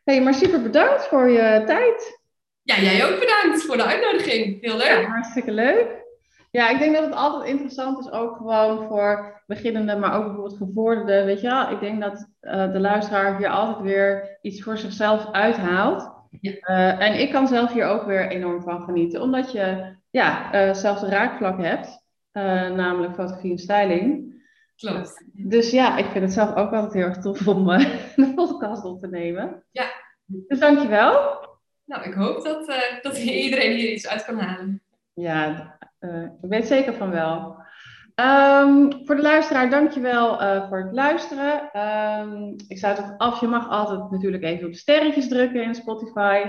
hey, 0.09 0.21
maar 0.21 0.33
super 0.33 0.61
bedankt 0.61 1.07
voor 1.07 1.29
je 1.29 1.63
tijd. 1.65 2.19
Ja, 2.61 2.79
jij 2.79 3.05
ook 3.05 3.19
bedankt 3.19 3.63
voor 3.63 3.77
de 3.77 3.85
uitnodiging. 3.85 4.61
Heel 4.61 4.77
leuk. 4.77 5.01
Ja, 5.01 5.07
hartstikke 5.07 5.51
leuk. 5.51 6.07
Ja, 6.51 6.69
ik 6.69 6.79
denk 6.79 6.95
dat 6.95 7.05
het 7.05 7.13
altijd 7.13 7.49
interessant 7.49 7.99
is, 7.99 8.11
ook 8.11 8.35
gewoon 8.35 8.87
voor 8.87 9.41
beginnende, 9.47 9.95
maar 9.95 10.15
ook 10.15 10.23
bijvoorbeeld 10.23 10.57
gevorderde. 10.57 11.23
Weet 11.23 11.41
je 11.41 11.47
wel, 11.47 11.71
ik 11.71 11.79
denk 11.79 12.01
dat 12.01 12.27
uh, 12.41 12.71
de 12.71 12.79
luisteraar 12.79 13.37
hier 13.37 13.49
altijd 13.49 13.81
weer 13.81 14.37
iets 14.41 14.63
voor 14.63 14.77
zichzelf 14.77 15.31
uithaalt. 15.31 16.11
Ja. 16.41 16.51
Uh, 16.51 17.07
en 17.07 17.19
ik 17.19 17.31
kan 17.31 17.47
zelf 17.47 17.73
hier 17.73 17.85
ook 17.85 18.03
weer 18.05 18.27
enorm 18.27 18.61
van 18.61 18.81
genieten, 18.81 19.21
omdat 19.21 19.51
je 19.51 19.95
ja, 20.09 20.53
uh, 20.53 20.73
zelfs 20.73 21.01
een 21.01 21.09
raakvlak 21.09 21.61
hebt. 21.61 21.98
Eh, 22.31 22.69
namelijk 22.69 23.13
fotografie 23.13 23.51
en 23.51 23.57
styling. 23.57 24.37
Klopt. 24.75 25.25
Dus 25.33 25.71
ja, 25.71 25.97
ik 25.97 26.05
vind 26.05 26.23
het 26.23 26.33
zelf 26.33 26.55
ook 26.55 26.71
altijd 26.71 26.93
heel 26.93 27.05
erg 27.05 27.17
tof 27.17 27.47
om 27.47 27.69
uh, 27.69 28.15
een 28.15 28.33
podcast 28.33 28.83
op 28.83 28.99
te 28.99 29.07
nemen. 29.07 29.63
Ja. 29.71 29.85
Dus 30.25 30.59
dankjewel. 30.59 31.47
Nou, 31.85 32.03
ik 32.03 32.13
hoop 32.13 32.43
dat, 32.43 32.69
uh, 32.69 32.75
dat 33.01 33.17
iedereen 33.17 33.75
hier 33.75 33.91
iets 33.91 34.07
uit 34.07 34.25
kan 34.25 34.39
halen. 34.39 34.81
Ja, 35.13 35.77
ik 36.41 36.49
weet 36.49 36.67
zeker 36.67 36.93
van 36.93 37.09
wel. 37.09 37.57
Um, 38.15 39.05
voor 39.05 39.15
de 39.15 39.21
luisteraar, 39.21 39.69
dankjewel 39.69 40.37
voor 40.67 40.83
het 40.83 40.93
luisteren. 40.93 41.79
Um, 42.19 42.55
ik 42.67 42.77
sluit 42.77 42.97
het 42.97 43.13
af. 43.17 43.41
Je 43.41 43.47
mag 43.47 43.69
altijd 43.69 44.11
natuurlijk 44.11 44.43
even 44.43 44.65
op 44.65 44.71
de 44.71 44.77
sterretjes 44.77 45.27
drukken 45.27 45.63
in 45.63 45.75
Spotify, 45.75 46.43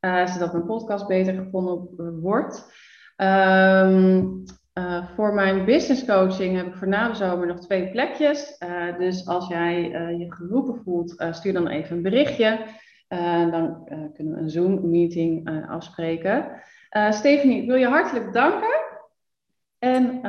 zodat 0.00 0.52
mijn 0.52 0.66
podcast 0.66 1.06
beter 1.06 1.34
gevonden 1.34 2.20
wordt. 2.20 2.72
Um, 3.16 4.44
uh, 4.78 5.06
voor 5.14 5.34
mijn 5.34 5.64
business 5.64 6.04
coaching 6.04 6.56
heb 6.56 6.66
ik 6.66 6.74
voor 6.74 6.88
na 6.88 7.08
de 7.08 7.14
zomer 7.14 7.46
nog 7.46 7.60
twee 7.60 7.90
plekjes. 7.90 8.56
Uh, 8.62 8.98
dus 8.98 9.26
als 9.26 9.48
jij 9.48 9.90
uh, 9.90 10.18
je 10.18 10.34
geroepen 10.34 10.82
voelt, 10.84 11.24
stuur 11.30 11.52
dan 11.52 11.68
even 11.68 11.96
een 11.96 12.02
berichtje. 12.02 12.58
dan 13.50 13.84
kunnen 14.14 14.34
we 14.34 14.40
een 14.40 14.50
Zoom-meeting 14.50 15.50
afspreken. 15.68 16.62
Stephanie, 17.10 17.62
ik 17.62 17.66
wil 17.66 17.76
je 17.76 17.86
hartelijk 17.86 18.32
danken. 18.32 18.80
En 19.78 20.20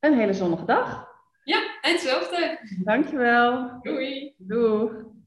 een 0.00 0.14
hele 0.14 0.32
zonnige 0.32 0.64
dag. 0.64 1.08
Ja, 1.44 1.58
en 1.80 1.90
hetzelfde. 1.90 2.58
Dankjewel. 2.84 3.78
Doei. 3.82 4.34
Doei. 4.38 4.90